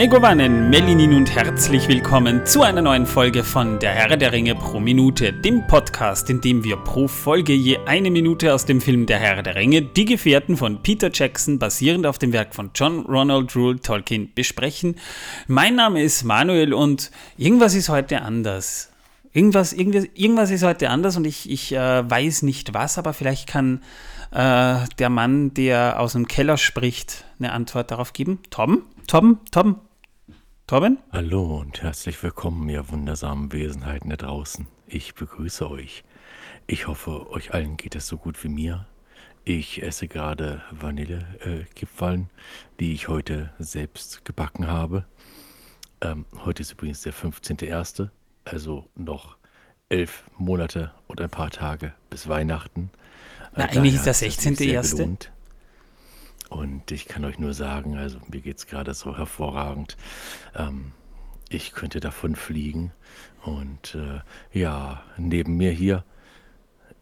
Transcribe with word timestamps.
Megowannen, 0.00 0.70
Melinin 0.70 1.12
und 1.12 1.34
herzlich 1.34 1.86
willkommen 1.86 2.46
zu 2.46 2.62
einer 2.62 2.80
neuen 2.80 3.04
Folge 3.04 3.44
von 3.44 3.78
Der 3.80 3.90
Herr 3.90 4.16
der 4.16 4.32
Ringe 4.32 4.54
pro 4.54 4.80
Minute, 4.80 5.30
dem 5.30 5.66
Podcast, 5.66 6.30
in 6.30 6.40
dem 6.40 6.64
wir 6.64 6.78
pro 6.78 7.06
Folge 7.06 7.52
je 7.52 7.76
eine 7.84 8.10
Minute 8.10 8.54
aus 8.54 8.64
dem 8.64 8.80
Film 8.80 9.04
Der 9.04 9.18
Herr 9.18 9.42
der 9.42 9.56
Ringe, 9.56 9.82
Die 9.82 10.06
Gefährten 10.06 10.56
von 10.56 10.82
Peter 10.82 11.10
Jackson, 11.12 11.58
basierend 11.58 12.06
auf 12.06 12.16
dem 12.16 12.32
Werk 12.32 12.54
von 12.54 12.70
John 12.74 13.00
Ronald 13.00 13.54
Rule 13.54 13.78
Tolkien, 13.78 14.32
besprechen. 14.34 14.96
Mein 15.48 15.74
Name 15.74 16.02
ist 16.02 16.24
Manuel 16.24 16.72
und 16.72 17.10
irgendwas 17.36 17.74
ist 17.74 17.90
heute 17.90 18.22
anders. 18.22 18.90
Irgendwas, 19.34 19.74
irgendwas, 19.74 20.06
irgendwas 20.14 20.50
ist 20.50 20.62
heute 20.62 20.88
anders 20.88 21.18
und 21.18 21.26
ich, 21.26 21.50
ich 21.50 21.74
äh, 21.74 22.10
weiß 22.10 22.40
nicht 22.40 22.72
was, 22.72 22.96
aber 22.96 23.12
vielleicht 23.12 23.46
kann 23.46 23.82
äh, 24.30 24.76
der 24.98 25.10
Mann, 25.10 25.52
der 25.52 26.00
aus 26.00 26.14
dem 26.14 26.26
Keller 26.26 26.56
spricht, 26.56 27.26
eine 27.38 27.52
Antwort 27.52 27.90
darauf 27.90 28.14
geben. 28.14 28.38
Tom? 28.48 28.84
Tom, 29.06 29.40
Tom, 29.50 29.80
Torben? 30.70 30.98
Hallo 31.10 31.58
und 31.58 31.82
herzlich 31.82 32.22
willkommen, 32.22 32.68
ihr 32.68 32.88
wundersamen 32.90 33.50
Wesenheiten 33.52 34.10
da 34.10 34.14
draußen. 34.14 34.68
Ich 34.86 35.16
begrüße 35.16 35.68
euch. 35.68 36.04
Ich 36.68 36.86
hoffe, 36.86 37.28
euch 37.32 37.52
allen 37.52 37.76
geht 37.76 37.96
es 37.96 38.06
so 38.06 38.16
gut 38.16 38.44
wie 38.44 38.50
mir. 38.50 38.86
Ich 39.42 39.82
esse 39.82 40.06
gerade 40.06 40.62
Vanillekipferln, 40.70 42.20
äh, 42.20 42.26
die 42.78 42.92
ich 42.92 43.08
heute 43.08 43.52
selbst 43.58 44.24
gebacken 44.24 44.68
habe. 44.68 45.06
Ähm, 46.02 46.24
heute 46.44 46.62
ist 46.62 46.70
übrigens 46.70 47.02
der 47.02 47.14
15.01., 47.14 48.10
also 48.44 48.86
noch 48.94 49.38
elf 49.88 50.22
Monate 50.38 50.92
und 51.08 51.20
ein 51.20 51.30
paar 51.30 51.50
Tage 51.50 51.94
bis 52.10 52.28
Weihnachten. 52.28 52.92
Na, 53.56 53.64
äh, 53.64 53.76
eigentlich 53.76 53.94
ist 53.96 54.06
der 54.06 54.14
16.01. 54.14 55.30
Und 56.50 56.90
ich 56.90 57.06
kann 57.06 57.24
euch 57.24 57.38
nur 57.38 57.54
sagen, 57.54 57.96
also 57.96 58.18
mir 58.28 58.40
geht 58.40 58.58
es 58.58 58.66
gerade 58.66 58.92
so 58.92 59.16
hervorragend. 59.16 59.96
Ähm, 60.54 60.92
ich 61.48 61.72
könnte 61.72 62.00
davon 62.00 62.34
fliegen. 62.34 62.92
Und 63.42 63.94
äh, 63.94 64.20
ja, 64.58 65.02
neben 65.16 65.56
mir 65.56 65.70
hier 65.70 66.04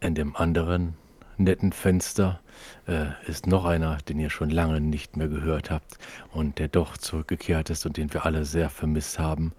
in 0.00 0.14
dem 0.14 0.36
anderen 0.36 0.94
netten 1.38 1.72
Fenster 1.72 2.40
äh, 2.86 3.06
ist 3.26 3.46
noch 3.46 3.64
einer, 3.64 3.98
den 4.08 4.18
ihr 4.18 4.30
schon 4.30 4.50
lange 4.50 4.80
nicht 4.80 5.16
mehr 5.16 5.28
gehört 5.28 5.70
habt 5.70 5.98
und 6.32 6.58
der 6.58 6.68
doch 6.68 6.96
zurückgekehrt 6.96 7.70
ist 7.70 7.86
und 7.86 7.96
den 7.96 8.12
wir 8.12 8.26
alle 8.26 8.44
sehr 8.44 8.70
vermisst 8.70 9.18
haben. 9.18 9.52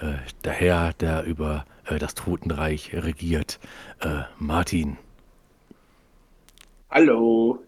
Äh, 0.00 0.14
der 0.44 0.52
Herr, 0.52 0.92
der 0.94 1.24
über 1.24 1.64
äh, 1.86 1.98
das 1.98 2.14
Totenreich 2.14 2.94
regiert, 2.94 3.58
äh, 4.00 4.22
Martin. 4.38 4.96
Hallo. 6.90 7.62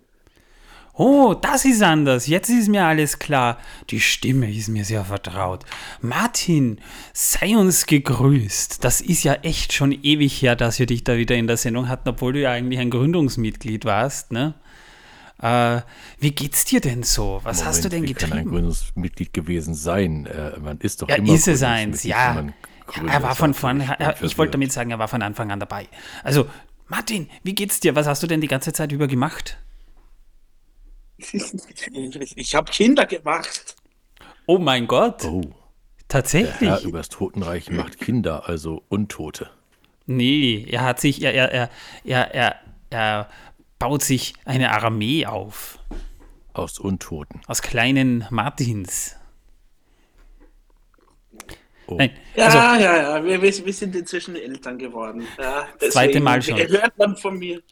Oh, 0.98 1.34
das 1.34 1.66
ist 1.66 1.82
anders. 1.82 2.26
Jetzt 2.26 2.48
ist 2.48 2.68
mir 2.68 2.86
alles 2.86 3.18
klar. 3.18 3.58
Die 3.90 4.00
Stimme 4.00 4.50
ist 4.50 4.68
mir 4.68 4.84
sehr 4.84 5.04
vertraut. 5.04 5.64
Martin, 6.00 6.80
sei 7.12 7.54
uns 7.56 7.84
gegrüßt. 7.84 8.82
Das 8.82 9.02
ist 9.02 9.22
ja 9.22 9.34
echt 9.34 9.74
schon 9.74 9.92
ewig 9.92 10.40
her, 10.40 10.56
dass 10.56 10.78
wir 10.78 10.86
dich 10.86 11.04
da 11.04 11.18
wieder 11.18 11.36
in 11.36 11.46
der 11.46 11.58
Sendung 11.58 11.88
hatten, 11.88 12.08
obwohl 12.08 12.32
du 12.32 12.40
ja 12.40 12.52
eigentlich 12.52 12.80
ein 12.80 12.88
Gründungsmitglied 12.88 13.84
warst, 13.84 14.32
ne? 14.32 14.54
Äh, 15.38 15.82
wie 16.18 16.30
geht's 16.30 16.64
dir 16.64 16.80
denn 16.80 17.02
so? 17.02 17.40
Was 17.42 17.58
Moment, 17.58 17.68
hast 17.68 17.84
du 17.84 17.88
denn 17.90 18.02
wie 18.02 18.06
getrieben? 18.06 18.30
kann 18.30 18.38
ein 18.38 18.48
Gründungsmitglied 18.48 19.34
gewesen 19.34 19.74
sein? 19.74 20.24
Äh, 20.24 20.58
man 20.58 20.78
ist 20.78 21.02
doch 21.02 21.10
ja, 21.10 21.16
immer 21.16 21.34
ist 21.34 21.46
es 21.46 21.62
eins, 21.62 22.04
ja. 22.04 22.36
ja. 22.36 22.52
Er 23.06 23.22
war 23.22 23.34
von 23.34 23.52
vorn, 23.52 23.84
ich 24.22 24.38
wollte 24.38 24.52
damit 24.52 24.72
sagen, 24.72 24.90
er 24.92 24.98
war 24.98 25.08
von 25.08 25.20
Anfang 25.20 25.50
an 25.50 25.60
dabei. 25.60 25.88
Also, 26.24 26.46
Martin, 26.88 27.28
wie 27.42 27.54
geht's 27.54 27.80
dir? 27.80 27.94
Was 27.96 28.06
hast 28.06 28.22
du 28.22 28.26
denn 28.26 28.40
die 28.40 28.46
ganze 28.46 28.72
Zeit 28.72 28.92
über 28.92 29.08
gemacht? 29.08 29.58
Ich 31.18 32.54
habe 32.54 32.70
Kinder 32.70 33.06
gemacht. 33.06 33.76
Oh 34.46 34.58
mein 34.58 34.86
Gott. 34.86 35.24
Oh. 35.24 35.42
Tatsächlich. 36.08 36.58
Der 36.58 36.78
Herr 36.78 36.82
übers 36.82 37.08
Totenreich 37.08 37.70
macht 37.70 37.98
Kinder, 37.98 38.48
also 38.48 38.82
Untote. 38.88 39.50
Nee, 40.06 40.64
er 40.70 40.82
hat 40.82 41.00
sich, 41.00 41.22
er, 41.22 41.34
er, 41.34 41.70
er, 42.04 42.34
er, 42.34 42.56
er 42.90 43.28
baut 43.78 44.02
sich 44.02 44.34
eine 44.44 44.70
Armee 44.70 45.26
auf. 45.26 45.78
Aus 46.52 46.78
Untoten. 46.78 47.40
Aus 47.48 47.60
kleinen 47.60 48.26
Martins. 48.30 49.16
Oh. 51.88 51.96
Nein, 51.96 52.10
ja, 52.34 52.46
also, 52.46 52.58
ja, 52.58 53.18
ja, 53.18 53.24
wir, 53.24 53.42
wir 53.42 53.72
sind 53.72 53.94
inzwischen 53.94 54.34
Eltern 54.36 54.78
geworden. 54.78 55.26
Ja, 55.38 55.68
deswegen, 55.74 55.92
zweite 55.92 56.20
Mal 56.20 56.42
schon. 56.42 56.58
Hört 56.58 56.98
man 56.98 57.16
von 57.16 57.38
mir, 57.38 57.62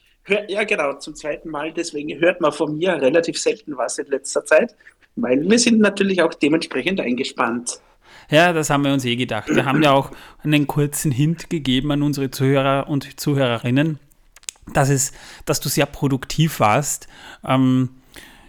ja 0.48 0.64
genau, 0.64 0.94
zum 0.94 1.14
zweiten 1.14 1.50
Mal. 1.50 1.72
Deswegen 1.72 2.18
hört 2.18 2.40
man 2.40 2.52
von 2.52 2.76
mir 2.76 2.94
relativ 3.00 3.38
selten 3.38 3.76
was 3.76 3.98
in 3.98 4.06
letzter 4.06 4.44
Zeit, 4.44 4.74
weil 5.16 5.48
wir 5.48 5.58
sind 5.58 5.80
natürlich 5.80 6.22
auch 6.22 6.34
dementsprechend 6.34 7.00
eingespannt. 7.00 7.80
Ja, 8.30 8.52
das 8.52 8.70
haben 8.70 8.84
wir 8.84 8.92
uns 8.92 9.04
eh 9.04 9.16
gedacht. 9.16 9.48
Wir 9.48 9.64
haben 9.64 9.82
ja 9.82 9.92
auch 9.92 10.10
einen 10.42 10.66
kurzen 10.66 11.10
Hint 11.10 11.50
gegeben 11.50 11.92
an 11.92 12.02
unsere 12.02 12.30
Zuhörer 12.30 12.88
und 12.88 13.20
Zuhörerinnen, 13.20 13.98
dass, 14.72 14.88
es, 14.88 15.12
dass 15.44 15.60
du 15.60 15.68
sehr 15.68 15.86
produktiv 15.86 16.58
warst. 16.58 17.06
Ähm, 17.46 17.90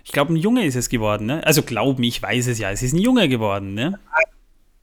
ich 0.06 0.12
glaube, 0.12 0.34
ein 0.34 0.38
Junge 0.38 0.66
ist 0.66 0.76
es 0.76 0.88
geworden. 0.88 1.26
Ne? 1.26 1.46
Also 1.46 1.62
glaub 1.62 2.00
mir, 2.00 2.08
ich 2.08 2.22
weiß 2.22 2.48
es 2.48 2.60
ja, 2.60 2.72
es 2.72 2.84
ist 2.84 2.94
ein 2.94 3.00
Junge 3.00 3.28
geworden. 3.28 3.74
Ne? 3.74 4.00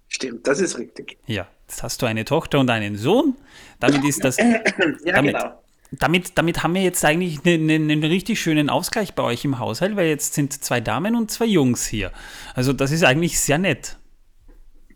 Stimmt, 0.08 0.46
das 0.46 0.60
ist 0.60 0.78
richtig. 0.78 1.16
Ja, 1.26 1.46
jetzt 1.66 1.82
hast 1.82 2.02
du 2.02 2.06
eine 2.06 2.26
Tochter 2.26 2.58
und 2.60 2.68
einen 2.68 2.96
Sohn. 2.96 3.34
Damit 3.80 4.04
ist 4.04 4.22
das. 4.24 4.36
ja, 4.36 4.60
damit, 5.04 5.34
genau 5.34 5.61
damit, 5.98 6.38
damit 6.38 6.62
haben 6.62 6.74
wir 6.74 6.82
jetzt 6.82 7.04
eigentlich 7.04 7.44
einen, 7.44 7.70
einen, 7.70 7.90
einen, 7.90 8.04
richtig 8.04 8.40
schönen 8.40 8.70
Ausgleich 8.70 9.14
bei 9.14 9.22
euch 9.22 9.44
im 9.44 9.58
Haushalt, 9.58 9.96
weil 9.96 10.08
jetzt 10.08 10.34
sind 10.34 10.52
zwei 10.52 10.80
Damen 10.80 11.14
und 11.14 11.30
zwei 11.30 11.44
Jungs 11.44 11.86
hier. 11.86 12.12
Also 12.54 12.72
das 12.72 12.90
ist 12.90 13.04
eigentlich 13.04 13.38
sehr 13.38 13.58
nett. 13.58 13.98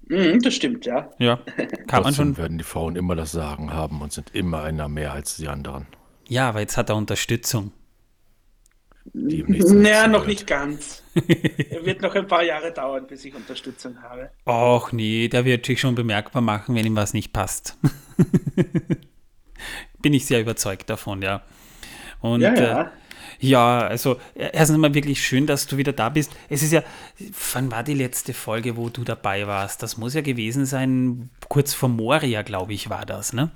Mhm, 0.08 0.40
das 0.40 0.54
stimmt, 0.54 0.86
ja. 0.86 1.10
Ja, 1.18 1.40
kann 1.86 2.02
man 2.02 2.14
schon. 2.14 2.36
werden 2.36 2.58
die 2.58 2.64
Frauen 2.64 2.96
immer 2.96 3.14
das 3.14 3.32
Sagen 3.32 3.72
haben 3.72 4.00
und 4.00 4.12
sind 4.12 4.34
immer 4.34 4.62
einer 4.62 4.88
mehr 4.88 5.12
als 5.12 5.36
die 5.36 5.48
anderen. 5.48 5.86
Ja, 6.28 6.48
aber 6.48 6.60
jetzt 6.60 6.76
hat 6.76 6.88
er 6.88 6.96
Unterstützung. 6.96 7.72
Die 9.12 9.42
naja, 9.44 10.08
noch 10.08 10.26
nicht 10.26 10.46
ganz. 10.46 11.02
er 11.14 11.84
wird 11.86 12.02
noch 12.02 12.14
ein 12.14 12.26
paar 12.26 12.42
Jahre 12.42 12.72
dauern, 12.72 13.06
bis 13.06 13.24
ich 13.24 13.34
Unterstützung 13.34 14.02
habe. 14.02 14.30
Och 14.44 14.92
nee, 14.92 15.28
der 15.28 15.44
wird 15.44 15.64
sich 15.64 15.80
schon 15.80 15.94
bemerkbar 15.94 16.42
machen, 16.42 16.74
wenn 16.74 16.84
ihm 16.84 16.96
was 16.96 17.14
nicht 17.14 17.32
passt. 17.32 17.78
bin 20.06 20.14
ich 20.14 20.26
sehr 20.26 20.40
überzeugt 20.40 20.88
davon, 20.88 21.20
ja. 21.20 21.42
Und 22.20 22.40
ja, 22.40 22.54
ja. 22.54 22.82
Äh, 22.82 22.86
ja, 23.40 23.80
also 23.80 24.20
erstens 24.36 24.76
einmal 24.76 24.94
wirklich 24.94 25.20
schön, 25.20 25.48
dass 25.48 25.66
du 25.66 25.78
wieder 25.78 25.92
da 25.92 26.10
bist. 26.10 26.30
Es 26.48 26.62
ist 26.62 26.72
ja, 26.72 26.84
wann 27.52 27.72
war 27.72 27.82
die 27.82 27.94
letzte 27.94 28.32
Folge, 28.32 28.76
wo 28.76 28.88
du 28.88 29.02
dabei 29.02 29.48
warst? 29.48 29.82
Das 29.82 29.96
muss 29.96 30.14
ja 30.14 30.20
gewesen 30.20 30.64
sein, 30.64 31.30
kurz 31.48 31.74
vor 31.74 31.88
Moria, 31.88 32.42
glaube 32.42 32.72
ich, 32.72 32.88
war 32.88 33.04
das, 33.04 33.32
ne? 33.32 33.50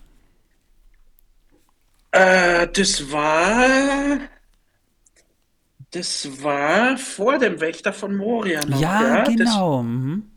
Äh, 2.10 2.66
das 2.66 3.12
war. 3.12 4.18
Das 5.92 6.42
war 6.42 6.98
vor 6.98 7.38
dem 7.38 7.60
Wächter 7.60 7.92
von 7.92 8.16
Moria 8.16 8.66
noch. 8.66 8.80
Ja, 8.80 9.18
ja? 9.18 9.22
genau. 9.22 9.76
Das, 9.76 9.86
mhm 9.86 10.30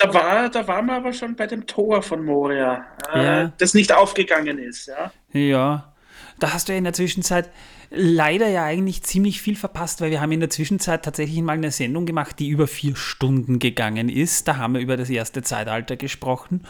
da 0.00 0.14
war, 0.14 0.48
da 0.48 0.66
waren 0.66 0.86
wir 0.86 0.94
aber 0.94 1.12
schon 1.12 1.36
bei 1.36 1.46
dem 1.46 1.66
Tor 1.66 2.02
von 2.02 2.24
Moria, 2.24 2.86
äh, 3.12 3.24
ja. 3.24 3.52
das 3.58 3.74
nicht 3.74 3.92
aufgegangen 3.92 4.58
ist, 4.58 4.86
ja. 4.86 5.12
Ja, 5.32 5.92
da 6.38 6.52
hast 6.54 6.68
du 6.68 6.72
ja 6.72 6.78
in 6.78 6.84
der 6.84 6.94
Zwischenzeit 6.94 7.50
leider 7.90 8.48
ja 8.48 8.64
eigentlich 8.64 9.02
ziemlich 9.02 9.42
viel 9.42 9.56
verpasst, 9.56 10.00
weil 10.00 10.10
wir 10.10 10.20
haben 10.20 10.30
in 10.32 10.40
der 10.40 10.48
Zwischenzeit 10.48 11.04
tatsächlich 11.04 11.42
mal 11.42 11.54
eine 11.54 11.72
Sendung 11.72 12.06
gemacht, 12.06 12.38
die 12.38 12.48
über 12.48 12.68
vier 12.68 12.94
Stunden 12.94 13.58
gegangen 13.58 14.08
ist. 14.08 14.46
Da 14.46 14.56
haben 14.56 14.74
wir 14.74 14.80
über 14.80 14.96
das 14.96 15.10
erste 15.10 15.42
Zeitalter 15.42 15.96
gesprochen 15.96 16.62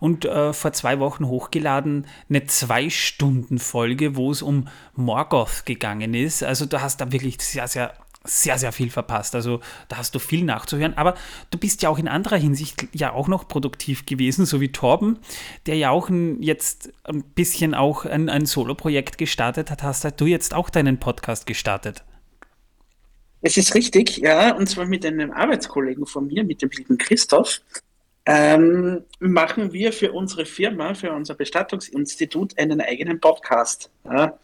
und 0.00 0.26
äh, 0.26 0.52
vor 0.52 0.72
zwei 0.72 1.00
Wochen 1.00 1.26
hochgeladen 1.26 2.06
eine 2.28 2.46
Zwei-Stunden-Folge, 2.46 4.16
wo 4.16 4.30
es 4.30 4.42
um 4.42 4.68
Morgoth 4.94 5.64
gegangen 5.64 6.12
ist. 6.12 6.42
Also 6.42 6.66
du 6.66 6.80
hast 6.80 7.00
da 7.00 7.10
wirklich 7.10 7.40
sehr, 7.40 7.68
sehr 7.68 7.94
sehr, 8.26 8.58
sehr 8.58 8.72
viel 8.72 8.90
verpasst. 8.90 9.34
Also 9.34 9.60
da 9.88 9.96
hast 9.96 10.14
du 10.14 10.18
viel 10.18 10.44
nachzuhören. 10.44 10.94
Aber 10.94 11.14
du 11.50 11.58
bist 11.58 11.82
ja 11.82 11.88
auch 11.88 11.98
in 11.98 12.08
anderer 12.08 12.36
Hinsicht 12.36 12.88
ja 12.92 13.12
auch 13.12 13.28
noch 13.28 13.48
produktiv 13.48 14.06
gewesen, 14.06 14.46
so 14.46 14.60
wie 14.60 14.72
Torben, 14.72 15.18
der 15.66 15.76
ja 15.76 15.90
auch 15.90 16.08
ein, 16.08 16.42
jetzt 16.42 16.92
ein 17.04 17.22
bisschen 17.22 17.74
auch 17.74 18.04
ein, 18.04 18.28
ein 18.28 18.46
Solo-Projekt 18.46 19.18
gestartet 19.18 19.70
hat. 19.70 19.82
Hast 19.82 20.04
du 20.20 20.26
jetzt 20.26 20.54
auch 20.54 20.70
deinen 20.70 20.98
Podcast 20.98 21.46
gestartet? 21.46 22.04
Es 23.42 23.56
ist 23.56 23.74
richtig, 23.74 24.16
ja, 24.18 24.56
und 24.56 24.68
zwar 24.68 24.86
mit 24.86 25.06
einem 25.06 25.30
Arbeitskollegen 25.30 26.06
von 26.06 26.26
mir, 26.26 26.42
mit 26.42 26.62
dem 26.62 26.70
lieben 26.70 26.98
Christoph. 26.98 27.60
Ähm, 28.28 29.04
machen 29.20 29.72
wir 29.72 29.92
für 29.92 30.10
unsere 30.10 30.46
Firma, 30.46 30.94
für 30.94 31.12
unser 31.12 31.34
Bestattungsinstitut 31.34 32.58
einen 32.58 32.80
eigenen 32.80 33.20
Podcast. 33.20 33.90
Ja 34.04 34.36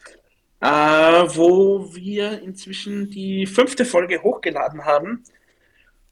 äh, 0.63 0.67
wo 0.67 1.93
wir 1.93 2.41
inzwischen 2.41 3.11
die 3.11 3.47
fünfte 3.47 3.85
Folge 3.85 4.23
hochgeladen 4.23 4.85
haben. 4.85 5.25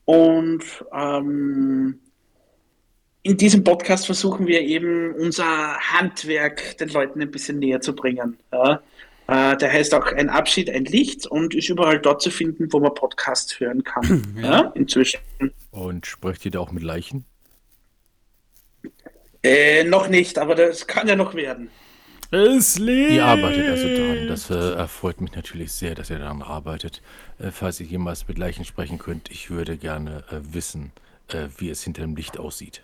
Und 0.04 0.64
ähm, 0.92 2.00
in 3.22 3.36
diesem 3.36 3.62
Podcast 3.62 4.06
versuchen 4.06 4.48
wir 4.48 4.60
eben 4.62 5.14
unser 5.14 5.78
Handwerk 5.78 6.76
den 6.78 6.88
Leuten 6.88 7.22
ein 7.22 7.30
bisschen 7.30 7.60
näher 7.60 7.80
zu 7.80 7.94
bringen. 7.94 8.38
Ja? 8.52 8.82
Äh, 9.28 9.56
der 9.56 9.72
heißt 9.72 9.94
auch 9.94 10.06
Ein 10.06 10.28
Abschied, 10.28 10.68
ein 10.68 10.84
Licht 10.84 11.26
und 11.28 11.54
ist 11.54 11.68
überall 11.68 12.00
dort 12.00 12.20
zu 12.20 12.30
finden, 12.30 12.72
wo 12.72 12.80
man 12.80 12.92
Podcast 12.94 13.60
hören 13.60 13.84
kann. 13.84 14.34
Ja. 14.36 14.50
ja 14.50 14.72
inzwischen. 14.74 15.20
Und 15.70 16.06
sprecht 16.06 16.44
ihr 16.44 16.50
da 16.50 16.58
auch 16.58 16.72
mit 16.72 16.82
Leichen? 16.82 17.24
Äh, 19.44 19.84
noch 19.84 20.08
nicht, 20.08 20.38
aber 20.38 20.56
das 20.56 20.88
kann 20.88 21.06
ja 21.06 21.14
noch 21.14 21.34
werden. 21.34 21.70
Es 22.30 22.78
lebt. 22.78 23.12
Ihr 23.12 23.24
arbeitet 23.24 23.68
also 23.68 23.88
daran. 23.88 24.28
Das 24.28 24.50
äh, 24.50 24.74
erfreut 24.74 25.20
mich 25.20 25.32
natürlich 25.34 25.72
sehr, 25.72 25.94
dass 25.94 26.10
ihr 26.10 26.18
daran 26.18 26.42
arbeitet. 26.42 27.02
Äh, 27.38 27.50
falls 27.50 27.80
ihr 27.80 27.86
jemals 27.86 28.28
mit 28.28 28.38
Leichen 28.38 28.64
sprechen 28.64 28.98
könnt, 28.98 29.30
ich 29.30 29.50
würde 29.50 29.76
gerne 29.76 30.24
äh, 30.30 30.40
wissen, 30.54 30.92
äh, 31.28 31.48
wie 31.58 31.70
es 31.70 31.82
hinter 31.82 32.02
dem 32.02 32.14
Licht 32.14 32.38
aussieht. 32.38 32.82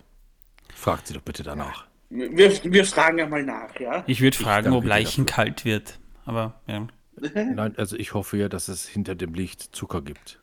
Fragt 0.75 1.07
sie 1.07 1.13
doch 1.13 1.21
bitte 1.21 1.43
danach. 1.43 1.85
Wir, 2.09 2.51
wir 2.63 2.85
fragen 2.85 3.17
ja 3.19 3.27
mal 3.27 3.43
nach, 3.43 3.77
ja? 3.79 4.03
Ich 4.07 4.21
würde 4.21 4.37
fragen, 4.37 4.71
ob 4.73 4.85
Leichen 4.85 5.25
dafür. 5.25 5.43
kalt 5.45 5.65
wird. 5.65 5.99
Aber 6.25 6.59
ja. 6.67 6.87
Nein, 7.33 7.73
also 7.77 7.95
ich 7.97 8.13
hoffe 8.13 8.37
ja, 8.37 8.47
dass 8.49 8.67
es 8.67 8.87
hinter 8.87 9.15
dem 9.15 9.33
Licht 9.33 9.75
Zucker 9.75 10.01
gibt. 10.01 10.39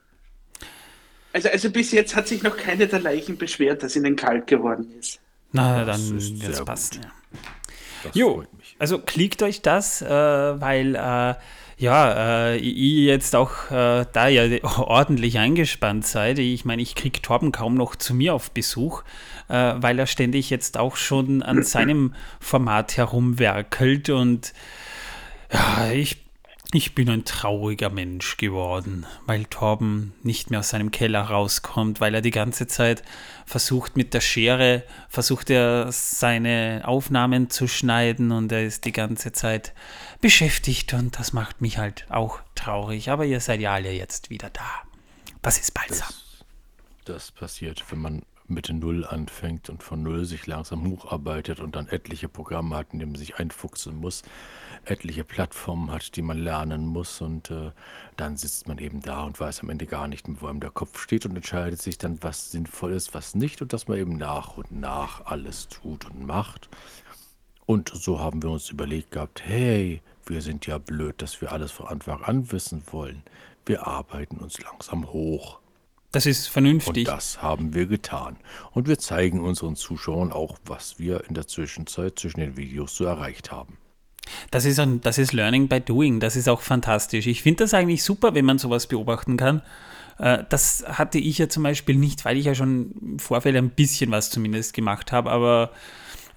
Also, 1.33 1.49
also 1.49 1.71
bis 1.71 1.93
jetzt 1.93 2.17
hat 2.17 2.29
sich 2.29 2.43
noch 2.43 2.57
keine 2.57 2.87
der 2.87 3.01
Leichen 3.01 3.37
beschwert, 3.37 3.83
dass 3.83 3.97
ihnen 3.97 4.17
kalt 4.17 4.47
geworden 4.47 4.87
ist. 4.99 5.21
Na, 5.53 5.85
Das 5.85 6.09
dann 6.09 6.19
ist 6.19 6.65
passt. 6.65 6.95
gut. 6.97 7.05
Ja. 7.05 7.13
Das 8.05 8.15
Jo, 8.15 8.35
freut 8.37 8.55
mich. 8.55 8.64
Also 8.79 8.99
klickt 8.99 9.43
euch 9.43 9.63
das, 9.63 10.03
äh, 10.03 10.09
weil 10.09 10.95
äh, 10.95 11.35
ja, 11.77 12.53
äh, 12.53 12.59
ihr 12.59 13.13
jetzt 13.13 13.35
auch 13.35 13.71
äh, 13.71 14.07
da 14.13 14.29
ja 14.29 14.45
ordentlich 14.79 15.39
eingespannt 15.39 16.07
seid. 16.07 16.39
Ich 16.39 16.65
meine, 16.65 16.83
ich 16.83 16.95
kriege 16.95 17.21
Torben 17.21 17.53
kaum 17.53 17.75
noch 17.75 17.97
zu 17.97 18.15
mir 18.15 18.35
auf 18.35 18.51
Besuch, 18.51 19.03
äh, 19.49 19.75
weil 19.77 19.99
er 19.99 20.07
ständig 20.07 20.51
jetzt 20.51 20.79
auch 20.79 20.97
schon 20.97 21.43
an 21.43 21.63
seinem 21.63 22.15
Format 22.41 22.97
herumwerkelt 22.97 24.11
und 24.11 24.53
ja, 25.53 25.91
ich, 25.93 26.24
ich 26.75 26.97
bin 26.97 27.09
ein 27.09 27.25
trauriger 27.25 27.89
Mensch 27.89 28.37
geworden, 28.37 29.07
weil 29.27 29.45
Torben 29.45 30.13
nicht 30.25 30.51
mehr 30.51 30.59
aus 30.59 30.71
seinem 30.71 30.91
Keller 30.91 31.23
rauskommt, 31.23 32.01
weil 32.01 32.15
er 32.17 32.21
die 32.21 32.33
ganze 32.33 32.67
Zeit 32.67 33.05
versucht 33.47 33.97
mit 33.97 34.13
der 34.13 34.21
Schere, 34.21 34.83
versucht 35.09 35.51
er 35.51 35.93
seine 35.93 36.83
Aufnahmen 36.85 37.49
zu 37.49 37.69
schneiden 37.69 38.33
und 38.33 38.51
er 38.51 38.65
ist 38.65 38.87
die 38.87 38.93
ganze 38.93 39.31
Zeit 39.31 39.73
beschäftigt 40.21 40.95
und 40.95 41.17
das 41.17 41.33
macht 41.33 41.61
mich 41.61 41.79
halt 41.79 42.07
auch 42.11 42.41
traurig. 42.57 43.09
Aber 43.09 43.25
ihr 43.25 43.39
seid 43.39 43.61
ja 43.61 43.73
alle 43.73 43.93
jetzt 43.93 44.31
wieder 44.31 44.51
da. 44.51 44.83
Das 45.43 45.59
ist 45.59 45.75
balsam. 45.75 46.13
Das 47.05 47.31
passiert, 47.31 47.85
wenn 47.91 48.01
man 48.01 48.23
Mitte 48.49 48.75
Null 48.75 49.07
anfängt 49.07 49.71
und 49.71 49.83
von 49.85 50.03
Null 50.03 50.25
sich 50.25 50.47
langsam 50.49 50.91
hocharbeitet 50.91 51.61
und 51.61 51.77
dann 51.77 51.87
etliche 51.87 52.29
Programme 52.29 52.77
hat, 52.77 52.93
in 52.93 52.99
denen 52.99 53.13
man 53.13 53.19
sich 53.19 53.37
einfuchsen 53.37 53.97
muss, 53.97 54.23
etliche 54.91 55.25
Plattformen 55.25 55.91
hat, 55.91 56.17
die 56.17 56.23
man 56.23 56.39
lernen 56.39 56.87
muss 56.87 57.21
und 57.21 57.51
äh, 57.51 57.73
dann 58.17 58.37
sitzt 58.37 58.69
man 58.69 58.79
eben 58.79 59.01
da 59.01 59.23
und 59.23 59.39
weiß 59.39 59.61
am 59.61 59.71
Ende 59.71 59.87
gar 59.87 60.09
nicht 60.09 60.29
mehr, 60.29 60.41
wo 60.41 60.47
einem 60.47 60.61
der 60.61 60.71
Kopf 60.71 61.01
steht 61.01 61.27
und 61.27 61.37
entscheidet 61.37 61.81
sich 61.83 61.99
dann, 61.99 62.23
was 62.23 62.51
sinnvoll 62.51 62.93
ist, 62.93 63.15
was 63.15 63.35
nicht 63.35 63.63
und 63.63 63.73
dass 63.73 63.89
man 63.89 63.99
eben 63.99 64.17
nach 64.17 64.57
und 64.57 64.73
nach 64.73 65.27
alles 65.27 65.69
tut 65.69 66.07
und 66.07 66.27
macht. 66.27 66.69
Und 67.67 67.89
so 67.95 68.21
haben 68.21 68.43
wir 68.43 68.51
uns 68.51 68.71
überlegt 68.71 69.13
gehabt, 69.13 69.43
hey, 69.45 70.03
wir 70.27 70.43
sind 70.43 70.67
ja 70.67 70.79
blöd, 70.79 71.21
dass 71.23 71.41
wir 71.41 71.53
alles 71.53 71.73
von 71.73 71.87
Anfang 71.87 72.23
an 72.23 72.53
wissen 72.53 72.83
wollen. 72.91 73.23
Wir 73.67 73.87
arbeiten 73.87 74.39
uns 74.39 74.61
langsam 74.61 75.11
hoch. 75.13 75.59
Das 76.13 76.27
ist 76.27 76.47
Und 76.47 76.53
vernünftig. 76.53 77.07
das 77.07 77.43
haben 77.43 77.75
wir 77.75 77.87
getan. 77.87 78.37
Und 78.71 78.87
wir 78.87 78.99
zeigen 78.99 79.41
unseren 79.41 79.75
Zuschauern 79.75 80.33
auch, 80.33 80.59
was 80.65 80.99
wir 80.99 81.25
in 81.29 81.35
der 81.35 81.49
Zwischenzeit 81.49 82.19
zwischen 82.19 82.41
den 82.41 82.57
Videos 82.57 82.95
so 82.95 83.05
erreicht 83.05 83.51
haben. 83.51 83.79
Das 84.51 84.65
ist, 84.65 84.79
ein, 84.79 85.01
das 85.01 85.19
ist 85.19 85.33
Learning 85.33 85.69
by 85.69 85.81
Doing. 85.81 86.21
Das 86.21 86.37
ist 86.37 86.49
auch 86.49 86.61
fantastisch. 86.61 87.27
Ich 87.27 87.43
finde 87.43 87.65
das 87.65 87.75
eigentlich 87.75 88.03
super, 88.03 88.35
wenn 88.35 88.45
man 88.45 88.59
sowas 88.59 88.87
beobachten 88.87 89.37
kann. 89.37 89.63
Äh, 90.19 90.45
Das 90.49 90.85
hatte 90.87 91.19
ich 91.19 91.39
ja 91.39 91.49
zum 91.49 91.63
Beispiel 91.63 91.97
nicht, 91.97 92.25
weil 92.25 92.37
ich 92.37 92.47
ja 92.47 92.55
schon 92.55 92.93
im 93.01 93.19
Vorfeld 93.19 93.57
ein 93.57 93.71
bisschen 93.71 94.11
was 94.11 94.31
zumindest 94.31 94.75
gemacht 94.75 95.13
habe. 95.13 95.31
Aber 95.31 95.71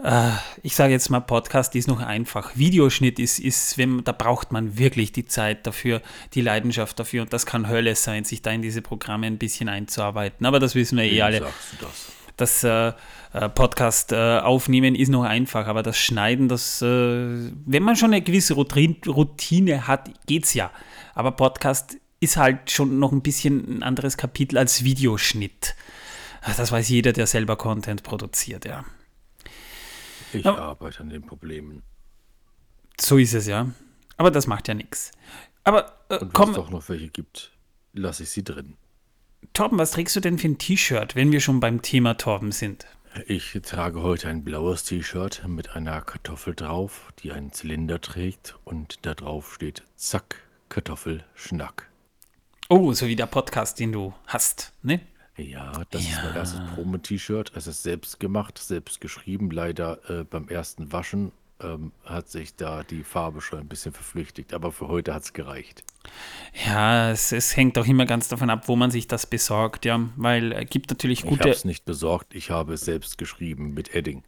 äh, 0.04 0.30
ich 0.62 0.76
sage 0.76 0.94
jetzt 0.94 1.10
mal, 1.10 1.22
Podcast 1.22 1.76
ist 1.76 1.88
noch 1.88 2.00
einfach. 2.02 2.52
Videoschnitt 2.56 3.20
ist, 3.20 3.40
ist 3.40 3.78
wenn, 3.78 4.04
da 4.04 4.12
braucht 4.12 4.52
man 4.52 4.78
wirklich 4.78 5.12
die 5.12 5.26
Zeit 5.26 5.66
dafür, 5.66 6.02
die 6.34 6.42
Leidenschaft 6.42 7.00
dafür. 7.00 7.24
Und 7.24 7.34
das 7.34 7.46
kann 7.46 7.68
Hölle 7.68 7.96
sein, 7.96 8.24
sich 8.24 8.42
da 8.42 8.52
in 8.52 8.62
diese 8.62 8.82
Programme 8.82 9.28
ein 9.28 9.38
bisschen 9.38 9.70
einzuarbeiten. 9.70 10.46
Aber 10.46 10.60
das 10.60 10.76
wissen 10.76 10.98
wir 10.98 11.06
eh 11.06 11.22
alle 11.22 11.40
sagst 11.40 11.74
du 11.74 11.86
das? 11.86 12.12
Das 12.38 12.64
äh, 12.64 12.94
äh, 13.34 13.50
Podcast 13.50 14.12
äh, 14.12 14.40
aufnehmen 14.40 14.96
ist 14.96 15.10
noch 15.10 15.24
einfach, 15.24 15.68
aber 15.68 15.84
das 15.84 15.98
Schneiden, 15.98 16.48
das, 16.48 16.82
äh, 16.82 16.86
wenn 16.88 17.84
man 17.84 17.96
schon 17.96 18.12
eine 18.14 18.22
gewisse 18.22 18.54
Routine, 18.54 19.88
hat, 19.88 20.10
geht's 20.28 20.54
ja. 20.54 20.72
Aber 21.16 21.32
Podcast 21.32 21.98
ist 22.20 22.38
halt 22.38 22.72
schon 22.72 23.00
noch 23.00 23.12
ein 23.12 23.22
bisschen 23.22 23.78
ein 23.80 23.84
anderes 23.84 24.18
Kapitel 24.18 24.58
als 24.58 24.84
Videoschnitt. 24.84 25.76
Das 26.56 26.72
weiß 26.72 26.88
jeder, 26.90 27.12
der 27.12 27.28
selber 27.28 27.58
Content 27.58 28.04
produziert, 28.04 28.66
ja. 28.66 28.86
Ich 30.32 30.46
Ja. 30.46 30.56
arbeite 30.58 31.02
an 31.02 31.10
den 31.10 31.24
Problemen. 31.24 31.84
So 33.00 33.18
ist 33.18 33.34
es, 33.34 33.48
ja. 33.48 33.70
Aber 34.18 34.32
das 34.32 34.48
macht 34.48 34.68
ja 34.68 34.74
nichts. 34.74 35.12
Aber 35.64 35.92
äh, 36.10 36.18
Und 36.20 36.38
wenn 36.38 36.50
es 36.50 36.56
doch 36.56 36.70
noch 36.70 36.88
welche 36.90 37.10
gibt, 37.10 37.52
lasse 37.94 38.24
ich 38.24 38.30
sie 38.30 38.44
drin. 38.44 38.76
Torben, 39.58 39.80
was 39.80 39.90
trägst 39.90 40.16
du 40.16 40.20
denn 40.20 40.38
für 40.38 40.50
ein 40.50 40.60
T-Shirt, 40.60 41.16
wenn 41.16 41.32
wir 41.32 41.40
schon 41.40 41.60
beim 41.60 41.82
Thema 41.82 42.14
Torben 42.14 42.52
sind? 42.52 42.86
Ich 43.26 43.60
trage 43.64 44.04
heute 44.04 44.28
ein 44.28 44.44
blaues 44.44 44.84
T-Shirt 44.84 45.48
mit 45.48 45.76
einer 45.76 46.00
Kartoffel 46.02 46.54
drauf, 46.54 47.12
die 47.24 47.32
einen 47.32 47.52
Zylinder 47.52 48.00
trägt 48.00 48.56
und 48.66 49.00
da 49.02 49.16
drauf 49.16 49.56
steht 49.56 49.82
Zack, 49.96 50.44
Kartoffel, 50.70 51.24
Schnack. 51.34 51.90
Oh, 52.70 52.94
so 52.94 53.08
wie 53.08 53.16
der 53.16 53.26
Podcast, 53.26 53.80
den 53.80 53.94
du 53.94 54.14
hast, 54.28 54.74
ne? 54.84 55.00
Ja, 55.38 55.72
das 55.90 56.04
ist 56.04 56.24
mein 56.24 56.36
erstes 56.36 56.62
Promo-T-Shirt. 56.76 57.52
Es 57.56 57.66
ist 57.66 57.82
selbst 57.82 58.20
gemacht, 58.20 58.60
selbst 58.60 59.02
geschrieben. 59.02 59.50
Leider 59.50 60.08
äh, 60.08 60.24
beim 60.24 60.50
ersten 60.50 60.92
Waschen 60.92 61.32
ähm, 61.62 61.92
hat 62.06 62.30
sich 62.30 62.56
da 62.56 62.84
die 62.84 63.04
Farbe 63.04 63.42
schon 63.42 63.60
ein 63.60 63.68
bisschen 63.68 63.92
verflüchtigt, 63.94 64.54
aber 64.54 64.72
für 64.72 64.88
heute 64.88 65.14
hat 65.14 65.24
es 65.24 65.34
gereicht. 65.34 65.84
Ja, 66.66 67.12
es, 67.12 67.32
es 67.32 67.56
hängt 67.58 67.78
auch 67.78 67.86
immer 67.86 68.06
ganz 68.06 68.28
davon 68.28 68.50
ab, 68.50 68.68
wo 68.68 68.76
man 68.76 68.92
sich 68.92 69.08
das 69.08 69.26
besorgt, 69.26 69.86
ja, 69.86 70.00
weil 70.16 70.52
es 70.54 70.70
gibt 70.70 70.90
natürlich 70.90 71.20
Ich 71.20 71.26
habe 71.26 71.38
gute. 71.38 71.50
es 71.50 71.66
nicht 71.66 71.86
besorgt, 71.86 72.34
ich 72.36 72.50
habe 72.52 72.74
es 72.74 72.82
selbst 72.82 73.18
geschrieben 73.18 73.74
mit 73.74 73.94
Edding. 73.96 74.24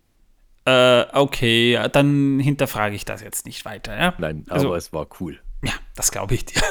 Äh, 0.66 1.06
okay, 1.14 1.80
dann 1.92 2.40
hinterfrage 2.40 2.96
ich 2.96 3.06
das 3.06 3.22
jetzt 3.22 3.46
nicht 3.46 3.64
weiter, 3.66 3.98
ja. 3.98 4.14
Nein, 4.18 4.46
Also- 4.50 4.68
aber 4.68 4.78
es 4.78 4.92
war 4.94 5.08
cool. 5.20 5.40
Ja, 5.64 5.74
das 5.96 6.12
glaube 6.12 6.36
ich 6.36 6.46
dir. 6.46 6.62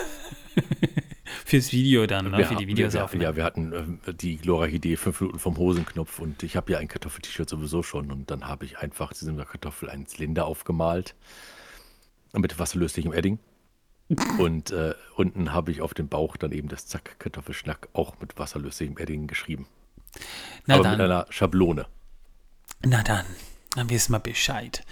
Fürs 1.45 1.73
Video 1.73 2.07
dann, 2.07 2.31
ne? 2.31 2.39
Wir 2.39 2.47
für 2.47 2.57
die 2.57 2.67
Videos 2.67 2.95
wir, 2.95 3.05
aufnehmen. 3.05 3.23
Ja, 3.25 3.37
wir 3.37 3.45
hatten 3.45 3.73
ähm, 3.73 4.01
die 4.17 4.37
glorreiche 4.37 4.77
Idee, 4.77 4.97
fünf 4.97 5.21
Minuten 5.21 5.39
vom 5.39 5.57
Hosenknopf 5.57 6.19
und 6.19 6.43
ich 6.43 6.57
habe 6.57 6.73
ja 6.73 6.79
ein 6.79 6.89
Kartoffel-T-Shirt 6.89 7.49
sowieso 7.49 7.83
schon 7.83 8.11
und 8.11 8.31
dann 8.31 8.47
habe 8.47 8.65
ich 8.65 8.79
einfach 8.79 9.13
diesem 9.13 9.37
Kartoffel 9.37 9.91
einen 9.91 10.07
Zylinder 10.07 10.47
aufgemalt 10.47 11.15
mit 12.33 12.59
wasserlöslichem 12.59 13.13
Edding. 13.13 13.39
Und 14.39 14.71
äh, 14.71 14.95
unten 15.17 15.53
habe 15.53 15.71
ich 15.71 15.83
auf 15.83 15.93
dem 15.93 16.09
Bauch 16.09 16.39
dann 16.39 16.53
eben 16.53 16.69
das 16.69 16.87
Zack 16.87 17.19
Kartoffelschnack 17.19 17.89
auch 17.93 18.19
mit 18.21 18.39
wasserlöslichem 18.39 18.97
Edding 18.97 19.27
geschrieben. 19.27 19.67
Na 20.67 20.77
aber 20.77 20.91
mit 20.91 20.99
dann, 20.99 21.11
einer 21.11 21.27
Schablone. 21.29 21.87
na 22.83 23.03
dann, 23.03 23.27
dann 23.77 23.91
wissen 23.91 24.13
wir 24.13 24.19
Bescheid. 24.19 24.83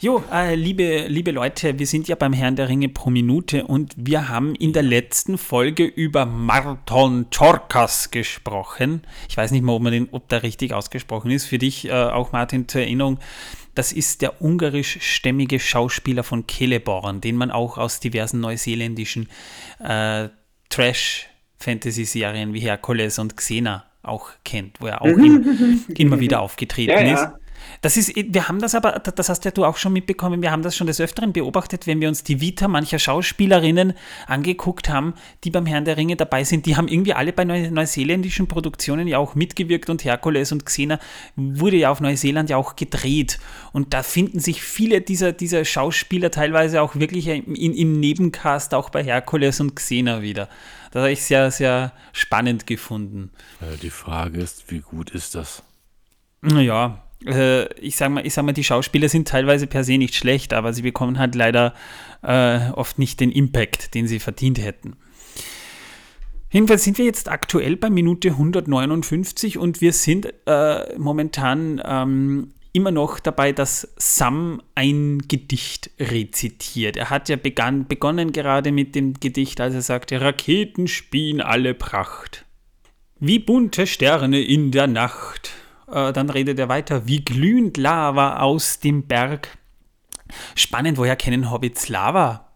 Jo, 0.00 0.22
äh, 0.32 0.56
liebe, 0.56 1.06
liebe 1.06 1.30
Leute, 1.30 1.78
wir 1.78 1.86
sind 1.86 2.08
ja 2.08 2.16
beim 2.16 2.32
Herrn 2.32 2.56
der 2.56 2.68
Ringe 2.68 2.88
pro 2.88 3.08
Minute 3.08 3.64
und 3.64 3.94
wir 3.96 4.28
haben 4.28 4.56
in 4.56 4.72
der 4.72 4.82
letzten 4.82 5.38
Folge 5.38 5.84
über 5.84 6.26
Marton 6.26 7.26
Czorkas 7.30 8.10
gesprochen. 8.10 9.02
Ich 9.28 9.36
weiß 9.36 9.52
nicht 9.52 9.62
mal, 9.62 9.74
ob, 9.74 9.82
man 9.82 9.92
den, 9.92 10.08
ob 10.10 10.28
der 10.28 10.42
richtig 10.42 10.72
ausgesprochen 10.72 11.30
ist. 11.30 11.46
Für 11.46 11.58
dich 11.58 11.88
äh, 11.88 11.92
auch, 11.92 12.32
Martin, 12.32 12.68
zur 12.68 12.80
Erinnerung. 12.80 13.18
Das 13.76 13.92
ist 13.92 14.22
der 14.22 14.42
ungarischstämmige 14.42 15.60
Schauspieler 15.60 16.24
von 16.24 16.46
Celeborn, 16.48 17.20
den 17.20 17.36
man 17.36 17.50
auch 17.50 17.78
aus 17.78 18.00
diversen 18.00 18.40
neuseeländischen 18.40 19.28
äh, 19.78 20.30
Trash-Fantasy-Serien 20.70 22.54
wie 22.54 22.60
Herkules 22.60 23.18
und 23.18 23.36
Xena 23.36 23.84
auch 24.02 24.30
kennt, 24.44 24.80
wo 24.80 24.86
er 24.86 25.02
auch 25.02 25.06
im, 25.06 25.84
immer 25.96 26.18
wieder 26.20 26.40
aufgetreten 26.40 26.90
Ja, 26.90 27.02
ja. 27.02 27.38
Das 27.80 27.96
ist, 27.96 28.14
wir 28.16 28.48
haben 28.48 28.60
das 28.60 28.74
aber, 28.74 28.92
das 28.92 29.28
hast 29.28 29.44
ja 29.44 29.50
du 29.50 29.64
auch 29.64 29.76
schon 29.76 29.92
mitbekommen, 29.92 30.42
wir 30.42 30.50
haben 30.50 30.62
das 30.62 30.76
schon 30.76 30.86
des 30.86 31.00
Öfteren 31.00 31.32
beobachtet, 31.32 31.86
wenn 31.86 32.00
wir 32.00 32.08
uns 32.08 32.22
die 32.22 32.40
Vita 32.40 32.68
mancher 32.68 32.98
Schauspielerinnen 32.98 33.94
angeguckt 34.26 34.88
haben, 34.88 35.14
die 35.44 35.50
beim 35.50 35.66
Herrn 35.66 35.84
der 35.84 35.96
Ringe 35.96 36.16
dabei 36.16 36.44
sind. 36.44 36.66
Die 36.66 36.76
haben 36.76 36.88
irgendwie 36.88 37.14
alle 37.14 37.32
bei 37.32 37.44
neu, 37.44 37.70
neuseeländischen 37.70 38.48
Produktionen 38.48 39.08
ja 39.08 39.18
auch 39.18 39.34
mitgewirkt 39.34 39.90
und 39.90 40.04
Herkules 40.04 40.52
und 40.52 40.66
Xena 40.66 40.98
wurde 41.36 41.76
ja 41.76 41.90
auf 41.90 42.00
Neuseeland 42.00 42.50
ja 42.50 42.56
auch 42.56 42.76
gedreht. 42.76 43.38
Und 43.72 43.94
da 43.94 44.02
finden 44.02 44.40
sich 44.40 44.62
viele 44.62 45.00
dieser, 45.00 45.32
dieser 45.32 45.64
Schauspieler 45.64 46.30
teilweise 46.30 46.82
auch 46.82 46.96
wirklich 46.96 47.28
in, 47.28 47.54
im 47.54 48.00
Nebencast 48.00 48.74
auch 48.74 48.90
bei 48.90 49.02
Herkules 49.02 49.60
und 49.60 49.76
Xena 49.76 50.22
wieder. 50.22 50.48
Das 50.90 51.00
habe 51.02 51.12
ich 51.12 51.22
sehr, 51.22 51.50
sehr 51.50 51.92
spannend 52.12 52.66
gefunden. 52.66 53.30
Äh, 53.60 53.76
die 53.76 53.90
Frage 53.90 54.40
ist, 54.40 54.70
wie 54.70 54.80
gut 54.80 55.10
ist 55.10 55.34
das? 55.34 55.62
Naja, 56.40 57.05
äh, 57.26 57.72
ich 57.80 57.96
sag 57.96 58.10
mal, 58.10 58.26
ich 58.26 58.34
sag 58.34 58.44
mal, 58.44 58.52
die 58.52 58.64
Schauspieler 58.64 59.08
sind 59.08 59.28
teilweise 59.28 59.66
per 59.66 59.84
se 59.84 59.98
nicht 59.98 60.14
schlecht, 60.14 60.52
aber 60.52 60.72
sie 60.72 60.82
bekommen 60.82 61.18
halt 61.18 61.34
leider 61.34 61.74
äh, 62.22 62.70
oft 62.70 62.98
nicht 62.98 63.20
den 63.20 63.32
Impact, 63.32 63.94
den 63.94 64.06
sie 64.06 64.18
verdient 64.18 64.58
hätten. 64.58 64.96
Jedenfalls 66.50 66.84
sind 66.84 66.98
wir 66.98 67.04
jetzt 67.04 67.28
aktuell 67.28 67.76
bei 67.76 67.90
Minute 67.90 68.30
159 68.30 69.58
und 69.58 69.80
wir 69.80 69.92
sind 69.92 70.32
äh, 70.46 70.96
momentan 70.96 71.82
ähm, 71.84 72.52
immer 72.72 72.92
noch 72.92 73.18
dabei, 73.18 73.52
dass 73.52 73.92
Sam 73.96 74.62
ein 74.74 75.22
Gedicht 75.26 75.90
rezitiert. 75.98 76.96
Er 76.96 77.10
hat 77.10 77.28
ja 77.28 77.36
begann, 77.36 77.86
begonnen 77.86 78.32
gerade 78.32 78.70
mit 78.70 78.94
dem 78.94 79.14
Gedicht, 79.14 79.60
als 79.60 79.74
er 79.74 79.82
sagte, 79.82 80.20
Raketen 80.20 80.86
spielen 80.86 81.40
alle 81.40 81.74
Pracht. 81.74 82.44
Wie 83.18 83.38
bunte 83.38 83.86
Sterne 83.86 84.42
in 84.42 84.70
der 84.70 84.86
Nacht. 84.86 85.52
Äh, 85.90 86.12
dann 86.12 86.30
redet 86.30 86.58
er 86.58 86.68
weiter, 86.68 87.06
wie 87.06 87.24
glühend 87.24 87.76
Lava 87.76 88.40
aus 88.40 88.80
dem 88.80 89.06
Berg. 89.06 89.56
Spannend, 90.54 90.98
woher 90.98 91.16
kennen 91.16 91.50
Hobbits 91.50 91.88
Lava? 91.88 92.48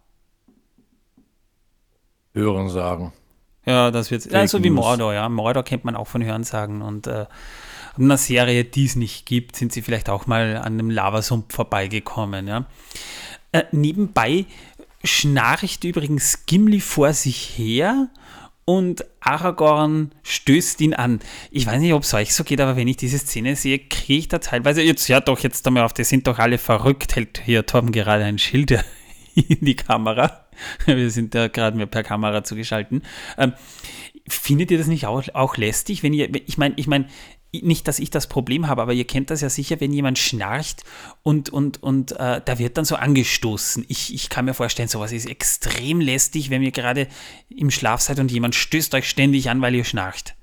Hören 2.33 2.69
sagen. 2.69 3.13
Ja, 3.67 3.91
das 3.91 4.11
wird 4.11 4.25
ja, 4.27 4.47
so 4.47 4.63
wie 4.65 4.71
Mordor, 4.71 5.13
ja. 5.15 5.29
Mordor 5.29 5.63
kennt 5.63 5.85
man 5.85 5.95
auch 5.95 6.07
von 6.07 6.25
Hörensagen 6.25 6.83
und 6.83 7.07
äh, 7.07 7.27
einer 7.99 8.17
Serie, 8.17 8.65
die 8.65 8.87
es 8.87 8.97
nicht 8.97 9.27
gibt, 9.27 9.57
sind 9.57 9.73
sie 9.73 9.83
vielleicht 9.83 10.09
auch 10.09 10.27
mal 10.27 10.57
an 10.57 10.73
einem 10.73 10.91
Lavasumpf 10.91 11.55
vorbeigekommen, 11.55 12.49
ja. 12.49 12.65
Äh, 13.53 13.65
nebenbei 13.73 14.47
schnarcht 15.05 15.85
übrigens 15.85 16.47
Gimli 16.47 16.81
vor 16.81 17.13
sich 17.13 17.59
her 17.59 18.09
und 18.71 19.05
Aragorn 19.19 20.13
stößt 20.23 20.81
ihn 20.81 20.95
an. 20.95 21.19
Ich 21.51 21.67
weiß 21.67 21.81
nicht, 21.81 21.93
ob 21.93 22.05
es 22.05 22.15
euch 22.15 22.33
so 22.33 22.45
geht, 22.45 22.61
aber 22.61 22.77
wenn 22.77 22.87
ich 22.87 22.97
diese 22.97 23.19
Szene 23.19 23.57
sehe, 23.57 23.81
kriege 23.81 24.21
ich 24.21 24.29
da 24.29 24.39
teilweise, 24.39 24.81
jetzt, 24.81 25.09
ja 25.09 25.21
doch, 25.21 25.41
jetzt 25.41 25.67
einmal 25.67 25.83
auf, 25.83 25.93
die 25.93 26.05
sind 26.05 26.29
doch 26.29 26.39
alle 26.39 26.57
verrückt, 26.57 27.17
hält 27.17 27.43
hier 27.45 27.67
Torben 27.67 27.91
gerade 27.91 28.23
ein 28.23 28.39
Schild 28.39 28.71
in 29.35 29.59
die 29.61 29.75
Kamera. 29.75 30.47
Wir 30.87 31.11
sind 31.11 31.35
da 31.35 31.49
gerade 31.49 31.77
mehr 31.77 31.87
per 31.87 32.05
Kamera 32.05 32.45
zugeschalten. 32.45 33.03
Ähm, 33.39 33.55
findet 34.29 34.71
ihr 34.71 34.79
das 34.79 34.87
nicht 34.87 35.07
auch, 35.07 35.25
auch 35.35 35.57
lästig, 35.57 36.05
wenn 36.05 36.13
ihr, 36.13 36.33
ich 36.47 36.57
meine, 36.57 36.75
ich 36.77 36.87
meine, 36.87 37.07
nicht, 37.53 37.89
dass 37.89 37.99
ich 37.99 38.11
das 38.11 38.29
Problem 38.29 38.69
habe, 38.69 38.83
aber 38.83 38.93
ihr 38.93 39.07
kennt 39.07 39.31
das 39.31 39.41
ja 39.41 39.51
sicher, 39.51 39.81
wenn 39.81 39.93
jemand 39.93 40.19
schnarcht 40.19 40.85
und, 41.23 41.51
und, 41.51 41.83
und 41.83 42.13
äh, 42.13 42.41
da 42.45 42.59
wird 42.59 42.77
dann 42.77 42.85
so 42.85 42.97
angestoßen. 42.97 43.85
Ich, 43.89 44.15
ich 44.15 44.29
kann 44.29 44.45
mir 44.45 44.55
vorstellen, 44.55 44.89
sowas 44.89 45.13
ist 45.13 45.29
extrem 45.29 46.01
lästig, 46.01 46.51
wenn 46.51 46.63
ihr 46.63 46.71
gerade 46.71 47.09
im 47.49 47.71
Schlaf 47.71 48.01
seid 48.01 48.21
und 48.21 48.31
jemand 48.31 48.55
stößt 48.55 48.95
euch 48.95 49.09
ständig 49.09 49.51
an, 49.51 49.61
weil 49.61 49.75
ihr 49.75 49.85
schnarcht. 49.85 50.37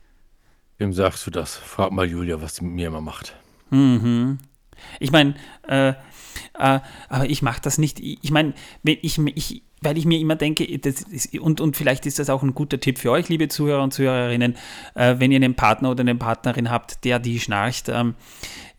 Wem 0.78 0.94
sagst 0.94 1.26
du 1.26 1.32
das? 1.32 1.56
Frag 1.56 1.92
mal 1.92 2.08
Julia, 2.08 2.42
was 2.42 2.56
sie 2.56 2.66
mit 2.66 2.74
mir 2.74 2.88
immer 2.88 3.02
macht. 3.02 3.36
Mhm. 3.70 4.40
Ich 5.00 5.12
meine, 5.12 5.36
äh, 5.68 5.90
äh, 5.90 6.80
aber 7.10 7.30
ich 7.30 7.42
mache 7.42 7.62
das 7.62 7.78
nicht. 7.78 8.00
Ich 8.00 8.32
meine, 8.32 8.54
ich, 8.84 9.18
ich, 9.18 9.64
weil 9.82 9.98
ich 9.98 10.06
mir 10.06 10.20
immer 10.20 10.36
denke, 10.36 10.64
ist, 10.66 11.38
und, 11.40 11.62
und 11.62 11.78
vielleicht 11.78 12.06
ist 12.06 12.20
das 12.20 12.30
auch 12.30 12.44
ein 12.44 12.56
guter 12.56 12.80
Tipp 12.80 12.98
für 12.98 13.12
euch, 13.12 13.30
liebe 13.30 13.48
Zuhörer 13.48 13.84
und 13.84 13.94
Zuhörerinnen, 13.94 14.56
äh, 14.96 15.16
wenn 15.20 15.32
ihr 15.32 15.38
einen 15.38 15.56
Partner 15.56 15.92
oder 15.92 16.02
eine 16.02 16.16
Partnerin 16.16 16.72
habt, 16.72 17.04
der 17.06 17.20
die 17.20 17.40
schnarcht. 17.40 17.90
Ähm, 17.90 18.16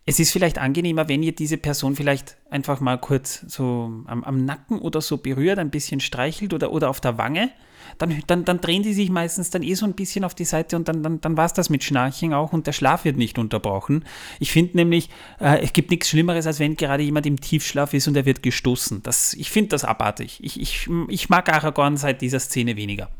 es 0.08 0.18
ist 0.18 0.32
vielleicht 0.32 0.58
angenehmer, 0.58 1.08
wenn 1.08 1.22
ihr 1.22 1.34
diese 1.34 1.58
Person 1.58 1.94
vielleicht 1.94 2.36
einfach 2.50 2.80
mal 2.80 2.96
kurz 2.96 3.44
so 3.46 3.92
am, 4.06 4.24
am 4.24 4.44
Nacken 4.44 4.78
oder 4.78 5.00
so 5.02 5.18
berührt, 5.18 5.58
ein 5.58 5.70
bisschen 5.70 6.00
streichelt 6.00 6.54
oder, 6.54 6.72
oder 6.72 6.88
auf 6.88 7.00
der 7.00 7.18
Wange 7.18 7.50
dann, 7.98 8.22
dann, 8.26 8.44
dann 8.44 8.60
drehen 8.60 8.82
die 8.82 8.92
sich 8.92 9.10
meistens 9.10 9.50
dann 9.50 9.62
eh 9.62 9.74
so 9.74 9.86
ein 9.86 9.94
bisschen 9.94 10.24
auf 10.24 10.34
die 10.34 10.44
Seite 10.44 10.76
und 10.76 10.88
dann, 10.88 11.02
dann, 11.02 11.20
dann 11.20 11.36
war 11.36 11.46
es 11.46 11.52
das 11.52 11.70
mit 11.70 11.84
Schnarchen 11.84 12.34
auch 12.34 12.52
und 12.52 12.66
der 12.66 12.72
Schlaf 12.72 13.04
wird 13.04 13.16
nicht 13.16 13.38
unterbrochen. 13.38 14.04
Ich 14.40 14.52
finde 14.52 14.76
nämlich, 14.76 15.08
äh, 15.40 15.60
es 15.62 15.72
gibt 15.72 15.90
nichts 15.90 16.08
Schlimmeres, 16.08 16.46
als 16.46 16.58
wenn 16.58 16.76
gerade 16.76 17.02
jemand 17.02 17.26
im 17.26 17.40
Tiefschlaf 17.40 17.94
ist 17.94 18.08
und 18.08 18.16
er 18.16 18.26
wird 18.26 18.42
gestoßen. 18.42 19.02
Das, 19.02 19.34
ich 19.34 19.50
finde 19.50 19.70
das 19.70 19.84
abartig. 19.84 20.38
Ich, 20.42 20.60
ich, 20.60 20.88
ich 21.08 21.28
mag 21.28 21.52
Aragorn 21.52 21.96
seit 21.96 22.20
dieser 22.20 22.40
Szene 22.40 22.76
weniger. 22.76 23.10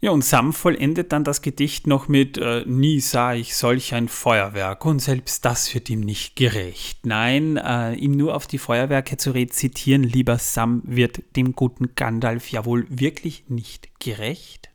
Ja, 0.00 0.10
und 0.10 0.22
Sam 0.22 0.52
vollendet 0.52 1.12
dann 1.12 1.24
das 1.24 1.40
Gedicht 1.40 1.86
noch 1.86 2.06
mit 2.06 2.36
äh, 2.36 2.64
Nie 2.66 3.00
sah 3.00 3.32
ich 3.32 3.56
solch 3.56 3.94
ein 3.94 4.08
Feuerwerk 4.08 4.84
und 4.84 5.00
selbst 5.00 5.44
das 5.46 5.72
wird 5.74 5.88
ihm 5.88 6.00
nicht 6.00 6.36
gerecht. 6.36 7.06
Nein, 7.06 7.56
äh, 7.56 7.94
ihm 7.94 8.12
nur 8.12 8.34
auf 8.34 8.46
die 8.46 8.58
Feuerwerke 8.58 9.16
zu 9.16 9.30
rezitieren, 9.30 10.02
lieber 10.02 10.38
Sam, 10.38 10.82
wird 10.84 11.22
dem 11.34 11.54
guten 11.54 11.94
Gandalf 11.94 12.50
ja 12.50 12.66
wohl 12.66 12.86
wirklich 12.90 13.44
nicht 13.48 13.98
gerecht. 13.98 14.68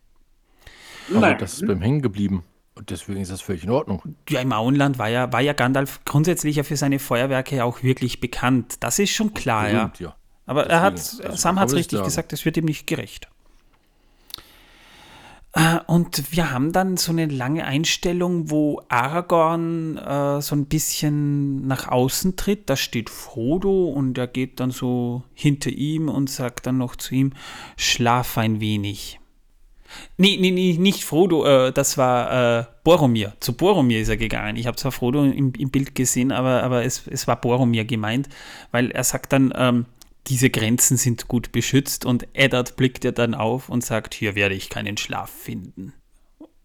Aber 1.11 1.19
Nein. 1.19 1.37
das 1.37 1.53
ist 1.53 1.67
beim 1.67 1.81
Hängen 1.81 2.01
geblieben. 2.01 2.43
Und 2.73 2.89
deswegen 2.89 3.21
ist 3.21 3.31
das 3.31 3.41
völlig 3.41 3.63
in 3.63 3.69
Ordnung. 3.69 4.01
Ja, 4.27 4.39
im 4.39 4.53
Auenland 4.53 4.97
war 4.97 5.09
ja, 5.09 5.31
war 5.31 5.41
ja 5.41 5.53
Gandalf 5.53 5.99
grundsätzlich 6.03 6.55
ja 6.55 6.63
für 6.63 6.77
seine 6.77 6.97
Feuerwerke 6.97 7.63
auch 7.63 7.83
wirklich 7.83 8.21
bekannt. 8.21 8.77
Das 8.79 8.97
ist 8.97 9.11
schon 9.11 9.35
klar, 9.35 9.69
Berühmt, 9.69 9.99
ja. 9.99 10.07
ja. 10.07 10.15
Aber 10.47 10.63
deswegen, 10.63 10.73
er 10.73 10.81
hat, 10.81 10.93
also 10.93 11.35
Sam 11.35 11.59
hat 11.59 11.67
es 11.67 11.75
richtig 11.75 12.03
gesagt, 12.03 12.33
es 12.33 12.43
wird 12.43 12.57
ihm 12.57 12.65
nicht 12.65 12.87
gerecht. 12.87 13.29
Äh, 15.53 15.79
und 15.87 16.31
wir 16.35 16.51
haben 16.51 16.71
dann 16.71 16.97
so 16.97 17.11
eine 17.11 17.25
lange 17.25 17.65
Einstellung, 17.65 18.49
wo 18.49 18.81
Aragorn 18.87 19.97
äh, 19.97 20.41
so 20.41 20.55
ein 20.55 20.65
bisschen 20.65 21.67
nach 21.67 21.87
außen 21.87 22.35
tritt. 22.35 22.69
Da 22.69 22.75
steht 22.75 23.09
Frodo 23.09 23.89
und 23.89 24.17
er 24.17 24.27
geht 24.27 24.59
dann 24.59 24.71
so 24.71 25.23
hinter 25.33 25.69
ihm 25.69 26.09
und 26.09 26.29
sagt 26.29 26.67
dann 26.67 26.77
noch 26.77 26.95
zu 26.95 27.15
ihm, 27.15 27.33
schlaf 27.77 28.37
ein 28.37 28.61
wenig. 28.61 29.19
Nee, 30.17 30.37
nee, 30.39 30.51
nee, 30.51 30.77
nicht 30.79 31.03
Frodo, 31.03 31.45
äh, 31.45 31.73
das 31.73 31.97
war 31.97 32.59
äh, 32.59 32.65
Boromir. 32.85 33.33
Zu 33.41 33.53
Boromir 33.53 33.99
ist 33.99 34.07
er 34.07 34.15
gegangen. 34.15 34.55
Ich 34.55 34.67
habe 34.67 34.77
zwar 34.77 34.93
Frodo 34.93 35.23
im, 35.25 35.53
im, 35.53 35.69
Bild 35.69 35.95
gesehen, 35.95 36.31
aber, 36.31 36.63
aber 36.63 36.85
es, 36.85 37.07
es 37.07 37.27
war 37.27 37.39
Boromir 37.39 37.83
gemeint, 37.83 38.29
weil 38.71 38.91
er 38.91 39.03
sagt 39.03 39.33
dann, 39.33 39.53
ähm, 39.55 39.85
diese 40.27 40.49
Grenzen 40.49 40.97
sind 40.97 41.27
gut 41.27 41.51
beschützt 41.51 42.05
und 42.05 42.27
Eddard 42.33 42.75
blickt 42.75 43.03
ja 43.03 43.11
dann 43.11 43.33
auf 43.33 43.69
und 43.69 43.83
sagt, 43.83 44.13
hier 44.13 44.35
werde 44.35 44.55
ich 44.55 44.69
keinen 44.69 44.97
Schlaf 44.97 45.29
finden. 45.29 45.93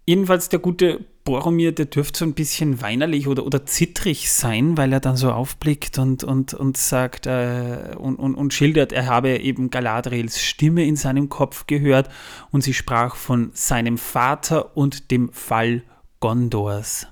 Jedenfalls 0.07 0.49
der 0.49 0.61
gute 0.61 1.05
Boromir, 1.25 1.73
der 1.73 1.87
dürfte 1.87 2.21
so 2.21 2.25
ein 2.25 2.35
bisschen 2.35 2.81
weinerlich 2.81 3.27
oder, 3.27 3.45
oder 3.45 3.67
zittrig 3.67 4.31
sein, 4.31 4.77
weil 4.77 4.93
er 4.93 5.01
dann 5.01 5.17
so 5.17 5.33
aufblickt 5.33 5.99
und, 5.99 6.23
und, 6.23 6.55
und 6.55 6.77
sagt 6.77 7.27
äh, 7.27 7.97
und, 7.99 8.17
und, 8.17 8.37
und 8.37 8.55
schildert, 8.55 8.93
er 8.93 9.07
habe 9.07 9.37
eben 9.39 9.71
Galadriels 9.71 10.41
Stimme 10.41 10.85
in 10.87 10.95
seinem 10.95 11.29
Kopf 11.29 11.67
gehört 11.67 12.09
und 12.53 12.63
sie 12.63 12.75
sprach 12.75 13.17
von 13.17 13.51
seinem 13.55 13.99
Vater 13.99 14.77
und 14.77 15.11
dem 15.11 15.33
Fall 15.33 15.83
Gondors. 16.21 17.09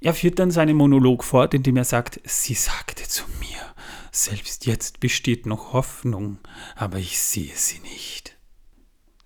Er 0.00 0.12
führt 0.12 0.40
dann 0.40 0.50
seinen 0.50 0.76
Monolog 0.76 1.22
fort, 1.22 1.54
indem 1.54 1.76
er 1.76 1.84
sagt, 1.84 2.20
sie 2.24 2.54
sagte 2.54 3.04
zu 3.04 3.24
mir, 3.38 3.73
selbst 4.14 4.66
jetzt 4.66 5.00
besteht 5.00 5.46
noch 5.46 5.72
Hoffnung, 5.72 6.38
aber 6.76 6.98
ich 6.98 7.18
sehe 7.18 7.54
sie 7.54 7.80
nicht. 7.80 8.36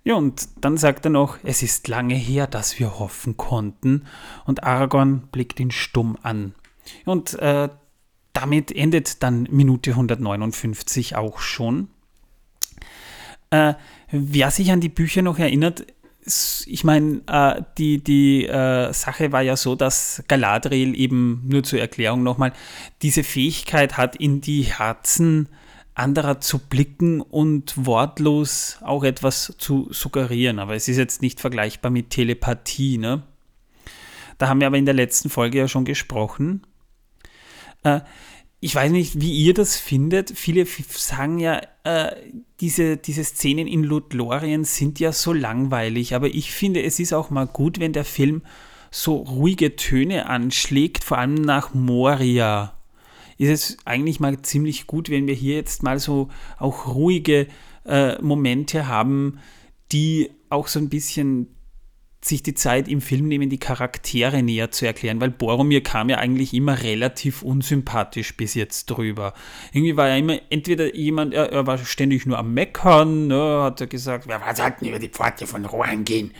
Ja, 0.03 0.15
und 0.15 0.49
dann 0.61 0.77
sagt 0.77 1.05
er 1.05 1.11
noch, 1.11 1.37
es 1.43 1.61
ist 1.61 1.87
lange 1.87 2.15
her, 2.15 2.47
dass 2.47 2.79
wir 2.79 2.97
hoffen 2.97 3.37
konnten, 3.37 4.05
und 4.45 4.63
Aragorn 4.63 5.27
blickt 5.31 5.59
ihn 5.59 5.71
stumm 5.71 6.17
an. 6.23 6.55
Und 7.05 7.37
äh, 7.39 7.69
damit 8.33 8.71
endet 8.71 9.21
dann 9.21 9.47
Minute 9.51 9.91
159 9.91 11.15
auch 11.15 11.39
schon. 11.39 11.89
Äh, 13.51 13.75
wer 14.09 14.51
sich 14.51 14.71
an 14.71 14.81
die 14.81 14.89
Bücher 14.89 15.21
noch 15.21 15.37
erinnert, 15.37 15.85
ich 16.67 16.83
meine, 16.83 17.21
äh, 17.27 17.61
die, 17.77 18.03
die 18.03 18.45
äh, 18.45 18.93
Sache 18.93 19.31
war 19.31 19.41
ja 19.41 19.55
so, 19.55 19.75
dass 19.75 20.23
Galadriel 20.27 20.97
eben, 20.97 21.41
nur 21.47 21.63
zur 21.63 21.79
Erklärung 21.79 22.23
nochmal, 22.23 22.53
diese 23.01 23.23
Fähigkeit 23.23 23.97
hat, 23.97 24.15
in 24.15 24.41
die 24.41 24.63
Herzen 24.63 25.49
anderer 25.95 26.39
zu 26.39 26.59
blicken 26.59 27.21
und 27.21 27.85
wortlos 27.85 28.77
auch 28.81 29.03
etwas 29.03 29.53
zu 29.57 29.87
suggerieren. 29.91 30.59
Aber 30.59 30.75
es 30.75 30.87
ist 30.87 30.97
jetzt 30.97 31.21
nicht 31.21 31.39
vergleichbar 31.41 31.91
mit 31.91 32.09
Telepathie. 32.09 32.97
Ne? 32.97 33.23
Da 34.37 34.47
haben 34.47 34.61
wir 34.61 34.67
aber 34.67 34.77
in 34.77 34.85
der 34.85 34.93
letzten 34.93 35.29
Folge 35.29 35.57
ja 35.57 35.67
schon 35.67 35.85
gesprochen. 35.85 36.63
Äh, 37.83 38.01
ich 38.61 38.75
weiß 38.75 38.91
nicht, 38.91 39.21
wie 39.21 39.31
ihr 39.31 39.53
das 39.53 39.77
findet. 39.77 40.31
Viele 40.37 40.65
sagen 40.89 41.39
ja, 41.39 41.61
äh, 41.83 42.11
diese, 42.59 42.97
diese 42.97 43.23
Szenen 43.23 43.67
in 43.67 43.83
Lothlorien 43.83 44.65
sind 44.65 44.99
ja 44.99 45.13
so 45.13 45.31
langweilig, 45.31 46.13
aber 46.13 46.27
ich 46.27 46.51
finde, 46.51 46.83
es 46.83 46.99
ist 46.99 47.13
auch 47.13 47.29
mal 47.29 47.47
gut, 47.47 47.79
wenn 47.79 47.93
der 47.93 48.03
Film 48.03 48.41
so 48.91 49.17
ruhige 49.17 49.75
Töne 49.75 50.27
anschlägt, 50.27 51.03
vor 51.03 51.19
allem 51.19 51.35
nach 51.35 51.73
Moria. 51.73 52.73
Ist 53.37 53.49
es 53.49 53.77
eigentlich 53.85 54.19
mal 54.19 54.41
ziemlich 54.41 54.87
gut, 54.87 55.09
wenn 55.09 55.27
wir 55.27 55.35
hier 55.35 55.55
jetzt 55.55 55.83
mal 55.83 55.99
so 55.99 56.27
auch 56.57 56.87
ruhige 56.87 57.47
äh, 57.85 58.21
Momente 58.21 58.87
haben, 58.87 59.39
die 59.93 60.31
auch 60.49 60.67
so 60.67 60.79
ein 60.79 60.89
bisschen 60.89 61.47
sich 62.21 62.43
die 62.43 62.53
Zeit 62.53 62.89
im 62.89 62.99
Film 62.99 63.27
nehmen, 63.27 63.49
die 63.49 63.59
Charaktere 63.59 64.43
näher 64.43 64.71
zu 64.71 64.85
erklären, 64.85 65.21
weil 65.21 65.29
Boromir 65.29 65.81
kam 65.81 66.09
ja 66.09 66.17
eigentlich 66.17 66.53
immer 66.53 66.83
relativ 66.83 67.43
unsympathisch 67.43 68.35
bis 68.35 68.55
jetzt 68.55 68.87
drüber. 68.87 69.33
Irgendwie 69.71 69.95
war 69.95 70.09
er 70.09 70.17
immer 70.17 70.37
entweder 70.49 70.93
jemand, 70.95 71.33
er, 71.33 71.51
er 71.51 71.65
war 71.65 71.77
ständig 71.77 72.25
nur 72.25 72.37
am 72.37 72.53
Meckern, 72.53 73.27
ne, 73.27 73.61
hat 73.63 73.79
er 73.79 73.87
gesagt, 73.87 74.25
ja, 74.25 74.55
sollten 74.55 74.85
über 74.85 74.99
die 74.99 75.07
Pforte 75.07 75.47
von 75.47 75.63
Rohan 75.65 76.03
gehen? 76.03 76.31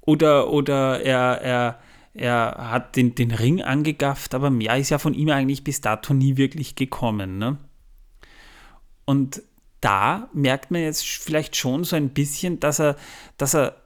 Oder, 0.00 0.50
oder 0.50 1.00
er, 1.02 1.40
er, 1.40 1.80
er 2.14 2.70
hat 2.72 2.96
den, 2.96 3.14
den 3.14 3.30
Ring 3.30 3.62
angegafft, 3.62 4.34
aber 4.34 4.50
mehr 4.50 4.76
ist 4.76 4.90
ja 4.90 4.98
von 4.98 5.14
ihm 5.14 5.30
eigentlich 5.30 5.62
bis 5.62 5.80
dato 5.80 6.14
nie 6.14 6.36
wirklich 6.36 6.74
gekommen. 6.74 7.38
Ne? 7.38 7.58
Und 9.04 9.42
da 9.80 10.28
merkt 10.32 10.72
man 10.72 10.82
jetzt 10.82 11.06
vielleicht 11.06 11.54
schon 11.54 11.84
so 11.84 11.94
ein 11.94 12.10
bisschen, 12.10 12.58
dass 12.58 12.80
er, 12.80 12.96
dass 13.36 13.54
er 13.54 13.81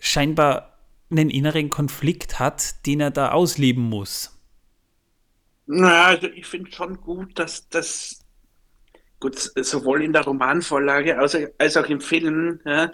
scheinbar 0.00 0.78
einen 1.10 1.30
inneren 1.30 1.70
Konflikt 1.70 2.38
hat, 2.38 2.86
den 2.86 3.00
er 3.00 3.10
da 3.10 3.32
ausleben 3.32 3.82
muss. 3.82 4.36
Na, 5.66 6.06
also 6.06 6.26
ich 6.28 6.46
finde 6.46 6.72
schon 6.72 7.00
gut, 7.00 7.38
dass 7.38 7.68
das 7.68 8.20
gut 9.20 9.36
sowohl 9.38 10.02
in 10.02 10.12
der 10.12 10.24
Romanvorlage 10.24 11.18
als, 11.18 11.36
als 11.58 11.76
auch 11.76 11.86
im 11.86 12.00
Film, 12.00 12.60
ja, 12.64 12.90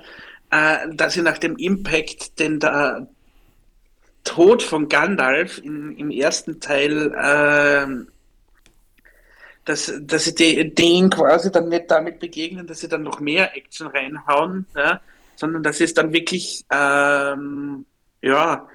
äh, 0.50 0.94
dass 0.94 1.14
sie 1.14 1.22
nach 1.22 1.38
dem 1.38 1.56
Impact, 1.56 2.38
den 2.38 2.60
der 2.60 3.08
Tod 4.24 4.62
von 4.62 4.88
Gandalf 4.88 5.58
in, 5.58 5.96
im 5.96 6.10
ersten 6.10 6.60
Teil 6.60 7.14
äh, 7.14 8.06
dass, 9.66 9.92
dass 10.00 10.24
sie 10.24 10.34
denen 10.74 11.10
quasi 11.10 11.50
dann 11.50 11.68
nicht 11.68 11.90
damit 11.90 12.20
begegnen, 12.20 12.66
dass 12.66 12.80
sie 12.80 12.88
dann 12.88 13.02
noch 13.02 13.20
mehr 13.20 13.56
Action 13.56 13.88
reinhauen, 13.88 14.66
ja, 14.74 15.00
sondern 15.36 15.62
dass 15.62 15.80
es 15.80 15.94
dann 15.94 16.12
wirklich, 16.12 16.64
ähm, 16.70 17.86
ja, 18.22 18.68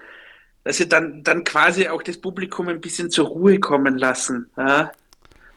dass 0.64 0.78
sie 0.78 0.88
dann, 0.88 1.24
dann 1.24 1.44
quasi 1.44 1.88
auch 1.88 2.04
das 2.04 2.18
Publikum 2.18 2.68
ein 2.68 2.82
bisschen 2.82 3.10
zur 3.10 3.28
Ruhe 3.28 3.60
kommen 3.60 3.98
lassen 3.98 4.50
ja, 4.58 4.92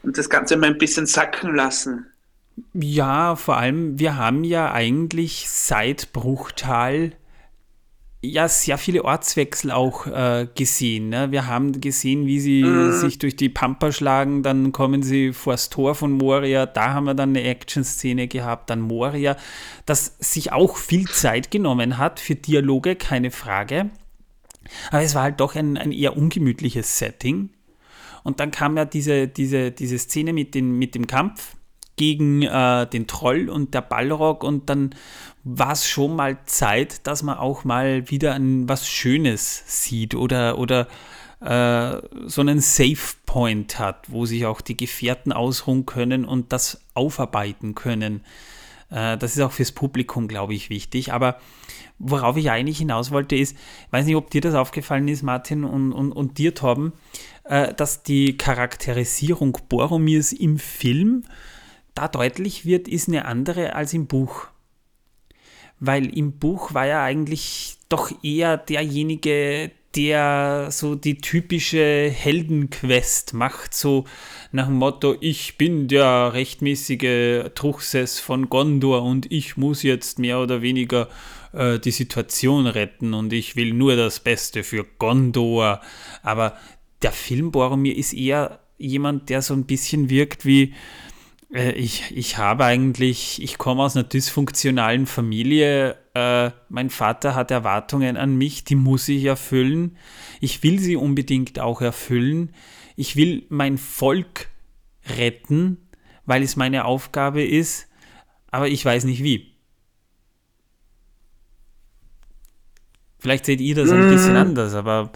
und 0.03 0.17
das 0.17 0.29
Ganze 0.29 0.57
mal 0.57 0.67
ein 0.67 0.77
bisschen 0.77 1.05
sacken 1.05 1.55
lassen. 1.55 2.07
Ja, 2.73 3.35
vor 3.35 3.57
allem, 3.57 3.99
wir 3.99 4.17
haben 4.17 4.43
ja 4.43 4.71
eigentlich 4.71 5.49
seit 5.49 6.13
Bruchtal 6.13 7.11
ja 8.29 8.47
sehr 8.47 8.77
viele 8.77 9.03
Ortswechsel 9.03 9.71
auch 9.71 10.07
äh, 10.07 10.47
gesehen. 10.55 11.09
Ne? 11.09 11.31
Wir 11.31 11.47
haben 11.47 11.79
gesehen, 11.79 12.25
wie 12.25 12.39
sie 12.39 12.63
mhm. 12.63 12.91
sich 12.93 13.19
durch 13.19 13.35
die 13.35 13.49
Pampa 13.49 13.91
schlagen, 13.91 14.43
dann 14.43 14.71
kommen 14.71 15.03
sie 15.03 15.33
vor 15.33 15.53
das 15.53 15.69
Tor 15.69 15.95
von 15.95 16.13
Moria, 16.13 16.65
da 16.65 16.93
haben 16.93 17.05
wir 17.05 17.13
dann 17.13 17.29
eine 17.29 17.43
Action-Szene 17.43 18.27
gehabt, 18.27 18.69
dann 18.69 18.81
Moria, 18.81 19.37
das 19.85 20.15
sich 20.19 20.51
auch 20.51 20.77
viel 20.77 21.07
Zeit 21.07 21.51
genommen 21.51 21.97
hat 21.97 22.19
für 22.19 22.35
Dialoge, 22.35 22.95
keine 22.95 23.31
Frage. 23.31 23.89
Aber 24.91 25.01
es 25.01 25.15
war 25.15 25.23
halt 25.23 25.39
doch 25.39 25.55
ein, 25.55 25.77
ein 25.77 25.91
eher 25.91 26.17
ungemütliches 26.17 26.97
Setting. 26.97 27.49
Und 28.23 28.39
dann 28.39 28.51
kam 28.51 28.75
ja 28.75 28.85
diese, 28.85 29.27
diese, 29.27 29.71
diese 29.71 29.99
Szene 29.99 30.33
mit, 30.33 30.55
den, 30.55 30.77
mit 30.79 30.95
dem 30.95 31.05
Kampf 31.07 31.55
gegen 31.95 32.41
äh, 32.43 32.87
den 32.87 33.07
Troll 33.07 33.49
und 33.49 33.73
der 33.73 33.81
Ballrock 33.81 34.43
und 34.43 34.69
dann 34.69 34.95
war 35.43 35.71
es 35.71 35.87
schon 35.87 36.15
mal 36.15 36.37
Zeit, 36.45 37.05
dass 37.07 37.23
man 37.23 37.37
auch 37.37 37.63
mal 37.63 38.09
wieder 38.09 38.33
ein, 38.33 38.67
was 38.67 38.87
Schönes 38.87 39.63
sieht 39.65 40.15
oder, 40.15 40.57
oder 40.57 40.87
äh, 41.39 42.01
so 42.25 42.41
einen 42.41 42.59
Safe 42.59 43.15
Point 43.25 43.77
hat, 43.77 44.11
wo 44.11 44.25
sich 44.25 44.45
auch 44.45 44.61
die 44.61 44.77
Gefährten 44.77 45.31
ausruhen 45.31 45.85
können 45.85 46.25
und 46.25 46.51
das 46.51 46.81
aufarbeiten 46.93 47.75
können. 47.75 48.21
Äh, 48.89 49.17
das 49.17 49.35
ist 49.35 49.41
auch 49.41 49.51
fürs 49.51 49.71
Publikum, 49.71 50.27
glaube 50.27 50.53
ich, 50.53 50.69
wichtig. 50.69 51.13
Aber 51.13 51.39
worauf 51.99 52.37
ich 52.37 52.49
eigentlich 52.49 52.79
hinaus 52.79 53.11
wollte, 53.11 53.35
ist, 53.35 53.53
ich 53.53 53.93
weiß 53.93 54.05
nicht, 54.05 54.15
ob 54.15 54.29
dir 54.31 54.41
das 54.41 54.55
aufgefallen 54.55 55.07
ist, 55.07 55.23
Martin, 55.23 55.63
und, 55.63 55.93
und, 55.93 56.11
und 56.11 56.37
dir, 56.37 56.55
Torben, 56.55 56.93
äh, 57.43 57.73
dass 57.73 58.03
die 58.03 58.37
Charakterisierung 58.37 59.57
Boromirs 59.69 60.31
im 60.33 60.57
Film 60.57 61.25
da 61.95 62.07
deutlich 62.07 62.65
wird, 62.65 62.87
ist 62.87 63.07
eine 63.07 63.25
andere 63.25 63.73
als 63.75 63.93
im 63.93 64.07
Buch 64.07 64.47
weil 65.79 66.17
im 66.17 66.33
Buch 66.33 66.73
war 66.73 66.87
er 66.87 67.01
eigentlich 67.01 67.77
doch 67.89 68.11
eher 68.23 68.57
derjenige, 68.57 69.71
der 69.95 70.69
so 70.71 70.95
die 70.95 71.17
typische 71.17 72.09
Heldenquest 72.09 73.33
macht, 73.33 73.73
so 73.73 74.05
nach 74.51 74.67
dem 74.67 74.75
Motto, 74.75 75.15
ich 75.21 75.57
bin 75.57 75.87
der 75.87 76.33
rechtmäßige 76.33 77.51
Truchsess 77.55 78.19
von 78.19 78.49
Gondor 78.49 79.03
und 79.03 79.31
ich 79.31 79.55
muss 79.55 79.83
jetzt 79.83 80.19
mehr 80.19 80.39
oder 80.39 80.61
weniger 80.61 81.07
äh, 81.53 81.79
die 81.79 81.91
Situation 81.91 82.67
retten 82.67 83.13
und 83.13 83.31
ich 83.31 83.55
will 83.55 83.73
nur 83.73 83.95
das 83.95 84.19
Beste 84.19 84.63
für 84.63 84.85
Gondor. 84.97 85.79
Aber 86.23 86.57
der 87.01 87.11
Film 87.13 87.51
Boromir 87.51 87.95
ist 87.95 88.13
eher 88.13 88.59
jemand, 88.77 89.29
der 89.29 89.41
so 89.41 89.53
ein 89.53 89.65
bisschen 89.65 90.09
wirkt 90.09 90.45
wie, 90.45 90.73
ich, 91.55 92.15
ich 92.15 92.37
habe 92.37 92.65
eigentlich, 92.65 93.41
ich 93.41 93.57
komme 93.57 93.83
aus 93.83 93.95
einer 93.95 94.03
dysfunktionalen 94.03 95.05
Familie. 95.05 95.95
Äh, 96.13 96.51
mein 96.67 96.89
Vater 96.89 97.33
hat 97.33 97.49
Erwartungen 97.49 98.17
an 98.17 98.35
mich, 98.35 98.65
die 98.65 98.75
muss 98.75 99.07
ich 99.07 99.23
erfüllen. 99.23 99.97
Ich 100.41 100.63
will 100.63 100.79
sie 100.79 100.97
unbedingt 100.97 101.59
auch 101.59 101.81
erfüllen. 101.81 102.53
Ich 102.97 103.15
will 103.15 103.45
mein 103.47 103.77
Volk 103.77 104.49
retten, 105.17 105.77
weil 106.25 106.43
es 106.43 106.57
meine 106.57 106.83
Aufgabe 106.83 107.43
ist, 107.43 107.87
aber 108.51 108.67
ich 108.67 108.83
weiß 108.83 109.05
nicht 109.05 109.23
wie. 109.23 109.53
Vielleicht 113.17 113.45
seht 113.45 113.61
ihr 113.61 113.75
das 113.75 113.91
ein 113.91 114.09
bisschen 114.09 114.31
mhm. 114.31 114.39
anders, 114.39 114.73
aber 114.73 115.11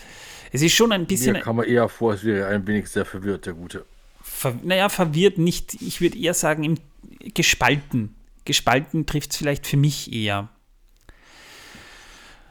es 0.53 0.61
ist 0.61 0.73
schon 0.73 0.93
ein 0.93 1.05
bisschen. 1.05 1.33
Mir 1.33 1.41
kam 1.41 1.57
man 1.57 1.65
eher 1.65 1.89
vor, 1.89 2.13
es 2.13 2.23
wäre 2.23 2.47
ein 2.47 2.65
wenig 2.65 2.87
sehr 2.87 3.05
verwirrt, 3.05 3.45
der 3.45 3.53
Gute 3.53 3.85
ver, 4.39 4.55
naja, 4.63 4.87
verwirrt 4.89 5.37
nicht, 5.37 5.81
ich 5.81 5.99
würde 5.99 6.17
eher 6.17 6.33
sagen, 6.33 6.63
im, 6.63 6.75
gespalten. 7.33 8.15
Gespalten 8.45 9.05
trifft 9.05 9.31
es 9.31 9.37
vielleicht 9.37 9.67
für 9.67 9.77
mich 9.77 10.13
eher. 10.13 10.47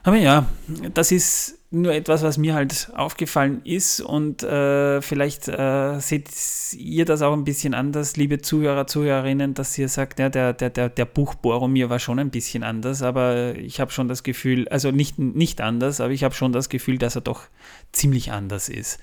Aber 0.03 0.17
ja, 0.17 0.47
das 0.95 1.11
ist 1.11 1.59
nur 1.71 1.93
etwas, 1.93 2.23
was 2.23 2.39
mir 2.39 2.55
halt 2.55 2.91
aufgefallen 2.95 3.61
ist 3.65 4.01
und 4.01 4.43
äh, 4.43 5.03
vielleicht 5.03 5.49
äh, 5.49 5.99
seht 6.01 6.31
ihr 6.79 7.05
das 7.05 7.21
auch 7.21 7.35
ein 7.35 7.45
bisschen 7.45 7.75
anders, 7.75 8.17
liebe 8.17 8.41
Zuhörer, 8.41 8.87
Zuhörerinnen, 8.87 9.53
dass 9.53 9.77
ihr 9.77 9.89
sagt, 9.89 10.19
ja, 10.19 10.31
der, 10.31 10.55
der, 10.55 10.89
der, 10.89 11.05
Buch 11.05 11.35
Boromir 11.35 11.91
war 11.91 11.99
schon 11.99 12.19
ein 12.19 12.31
bisschen 12.31 12.63
anders, 12.63 13.03
aber 13.03 13.55
ich 13.57 13.81
habe 13.81 13.91
schon 13.91 14.09
das 14.09 14.23
Gefühl, 14.23 14.67
also 14.69 14.91
nicht, 14.91 15.19
nicht 15.19 15.61
anders, 15.61 16.01
aber 16.01 16.13
ich 16.13 16.25
habe 16.25 16.35
schon 16.35 16.53
das 16.53 16.71
Gefühl, 16.71 16.97
dass 16.97 17.17
er 17.17 17.23
doch 17.23 17.43
ziemlich 17.93 18.33
anders 18.33 18.71
ist. 18.71 18.99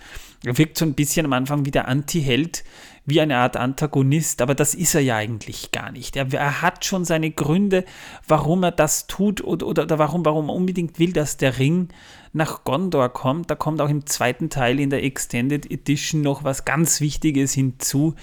Er 0.46 0.58
wirkt 0.58 0.78
so 0.78 0.86
ein 0.86 0.94
bisschen 0.94 1.26
am 1.26 1.34
Anfang 1.34 1.66
wie 1.66 1.72
der 1.72 1.88
Anti-Held, 1.88 2.64
wie 3.06 3.20
eine 3.20 3.38
Art 3.38 3.58
Antagonist, 3.58 4.42
aber 4.42 4.54
das 4.54 4.76
ist 4.76 4.96
er 4.96 5.02
ja 5.02 5.16
eigentlich 5.16 5.72
gar 5.72 5.92
nicht. 5.92 6.16
Er, 6.16 6.32
er 6.34 6.62
hat 6.62 6.86
schon 6.86 7.04
seine 7.04 7.32
Gründe, 7.32 7.84
warum 8.28 8.64
er 8.64 8.72
das 8.72 9.08
tut 9.08 9.44
oder, 9.44 9.66
oder, 9.66 9.84
oder 9.84 10.00
warum, 10.00 10.24
warum 10.24 10.50
er 10.50 10.56
unbedingt 10.56 11.00
will, 11.00 11.14
dass 11.14 11.38
der 11.38 11.58
Ring 11.58 11.90
nach 12.34 12.64
Gondor 12.64 13.10
kommt. 13.10 13.50
Da 13.50 13.56
kommt 13.56 13.82
auch 13.82 13.90
im 13.90 14.06
zweiten 14.06 14.50
Teil 14.50 14.80
in 14.80 14.90
der 14.90 15.04
Extended 15.04 15.70
Edition 15.72 16.22
noch 16.22 16.44
was 16.44 16.66
ganz 16.66 17.02
Wichtiges 17.02 17.54
hinzu, 17.54 18.16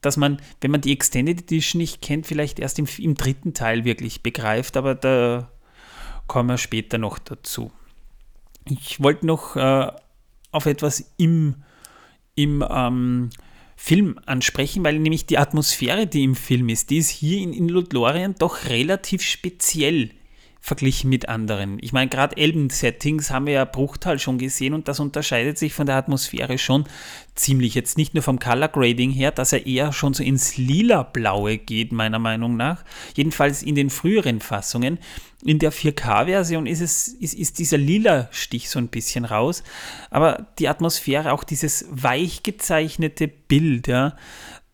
dass 0.00 0.16
man, 0.18 0.40
wenn 0.60 0.70
man 0.70 0.82
die 0.82 0.92
Extended 0.92 1.40
Edition 1.40 1.80
nicht 1.80 2.02
kennt, 2.02 2.26
vielleicht 2.26 2.58
erst 2.58 2.78
im, 2.78 2.86
im 2.98 3.14
dritten 3.14 3.54
Teil 3.54 3.84
wirklich 3.84 4.22
begreift, 4.22 4.76
aber 4.76 4.94
da 4.94 5.50
kommen 6.26 6.50
wir 6.50 6.58
später 6.58 6.98
noch 6.98 7.18
dazu. 7.18 7.70
Ich 8.66 9.02
wollte 9.02 9.26
noch 9.26 9.56
äh, 9.56 9.92
auf 10.54 10.66
etwas 10.66 11.12
im, 11.16 11.56
im 12.34 12.64
ähm, 12.68 13.30
Film 13.76 14.18
ansprechen, 14.26 14.84
weil 14.84 14.98
nämlich 14.98 15.26
die 15.26 15.38
Atmosphäre, 15.38 16.06
die 16.06 16.22
im 16.22 16.36
Film 16.36 16.68
ist, 16.68 16.90
die 16.90 16.98
ist 16.98 17.10
hier 17.10 17.38
in, 17.38 17.52
in 17.52 17.68
Lothlorien 17.68 18.34
doch 18.38 18.66
relativ 18.66 19.22
speziell 19.22 20.10
verglichen 20.64 21.10
mit 21.10 21.28
anderen. 21.28 21.76
Ich 21.82 21.92
meine, 21.92 22.08
gerade 22.08 22.38
Elben-Settings 22.38 23.30
haben 23.30 23.44
wir 23.44 23.52
ja 23.52 23.64
Bruchtal 23.66 24.18
schon 24.18 24.38
gesehen 24.38 24.72
und 24.72 24.88
das 24.88 24.98
unterscheidet 24.98 25.58
sich 25.58 25.74
von 25.74 25.84
der 25.84 25.96
Atmosphäre 25.96 26.56
schon 26.56 26.86
ziemlich. 27.34 27.74
Jetzt 27.74 27.98
nicht 27.98 28.14
nur 28.14 28.22
vom 28.22 28.38
Color 28.38 28.68
Grading 28.68 29.10
her, 29.10 29.30
dass 29.30 29.52
er 29.52 29.66
eher 29.66 29.92
schon 29.92 30.14
so 30.14 30.22
ins 30.22 30.56
Lila-Blaue 30.56 31.58
geht, 31.58 31.92
meiner 31.92 32.18
Meinung 32.18 32.56
nach. 32.56 32.82
Jedenfalls 33.14 33.62
in 33.62 33.74
den 33.74 33.90
früheren 33.90 34.40
Fassungen. 34.40 34.98
In 35.44 35.58
der 35.58 35.70
4K-Version 35.70 36.64
ist, 36.64 36.80
ist, 36.80 37.34
ist 37.34 37.58
dieser 37.58 37.76
Lila-Stich 37.76 38.70
so 38.70 38.78
ein 38.78 38.88
bisschen 38.88 39.26
raus. 39.26 39.64
Aber 40.08 40.46
die 40.58 40.68
Atmosphäre, 40.68 41.32
auch 41.32 41.44
dieses 41.44 41.84
weich 41.90 42.42
gezeichnete 42.42 43.28
Bild, 43.28 43.86
ja, 43.86 44.16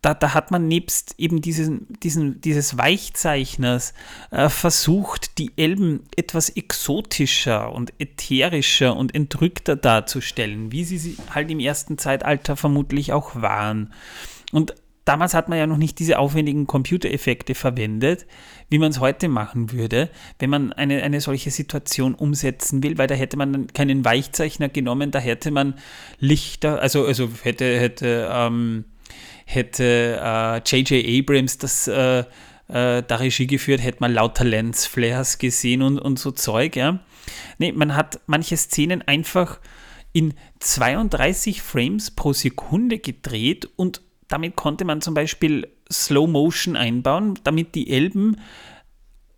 da, 0.02 0.14
da 0.14 0.32
hat 0.32 0.50
man 0.50 0.66
nebst 0.66 1.14
eben 1.18 1.42
diesen, 1.42 1.86
diesen, 2.02 2.40
dieses 2.40 2.78
Weichzeichners 2.78 3.92
äh, 4.30 4.48
versucht, 4.48 5.38
die 5.38 5.52
Elben 5.56 6.04
etwas 6.16 6.48
exotischer 6.48 7.72
und 7.72 7.92
ätherischer 7.98 8.96
und 8.96 9.14
entrückter 9.14 9.76
darzustellen, 9.76 10.72
wie 10.72 10.84
sie, 10.84 10.98
sie 10.98 11.16
halt 11.34 11.50
im 11.50 11.60
ersten 11.60 11.98
Zeitalter 11.98 12.56
vermutlich 12.56 13.12
auch 13.12 13.36
waren. 13.36 13.92
Und 14.52 14.74
damals 15.04 15.34
hat 15.34 15.50
man 15.50 15.58
ja 15.58 15.66
noch 15.66 15.76
nicht 15.76 15.98
diese 15.98 16.18
aufwendigen 16.18 16.66
Computereffekte 16.66 17.54
verwendet, 17.54 18.26
wie 18.70 18.78
man 18.78 18.92
es 18.92 19.00
heute 19.00 19.28
machen 19.28 19.70
würde, 19.72 20.08
wenn 20.38 20.48
man 20.48 20.72
eine, 20.72 21.02
eine 21.02 21.20
solche 21.20 21.50
Situation 21.50 22.14
umsetzen 22.14 22.82
will, 22.82 22.96
weil 22.96 23.06
da 23.06 23.14
hätte 23.14 23.36
man 23.36 23.66
keinen 23.66 24.04
Weichzeichner 24.04 24.70
genommen, 24.70 25.10
da 25.10 25.18
hätte 25.18 25.50
man 25.50 25.74
Lichter, 26.20 26.80
also, 26.80 27.04
also 27.04 27.28
hätte, 27.42 27.78
hätte 27.78 28.30
ähm, 28.32 28.84
hätte 29.50 30.62
J.J. 30.64 30.92
Äh, 30.92 31.18
Abrams 31.18 31.58
das 31.58 31.88
äh, 31.88 32.24
äh, 32.68 33.02
da 33.02 33.16
Regie 33.16 33.46
geführt, 33.46 33.82
hätte 33.82 33.98
man 34.00 34.12
lauter 34.12 34.44
Lensflares 34.44 35.38
gesehen 35.38 35.82
und, 35.82 35.98
und 35.98 36.18
so 36.18 36.30
Zeug, 36.30 36.76
ja. 36.76 37.00
Nee, 37.58 37.72
man 37.72 37.96
hat 37.96 38.20
manche 38.26 38.56
Szenen 38.56 39.02
einfach 39.02 39.60
in 40.12 40.34
32 40.60 41.62
Frames 41.62 42.10
pro 42.10 42.32
Sekunde 42.32 42.98
gedreht 42.98 43.68
und 43.76 44.02
damit 44.28 44.56
konnte 44.56 44.84
man 44.84 45.00
zum 45.00 45.14
Beispiel 45.14 45.68
Slow 45.90 46.28
Motion 46.28 46.76
einbauen, 46.76 47.38
damit 47.42 47.74
die 47.74 47.90
Elben 47.90 48.36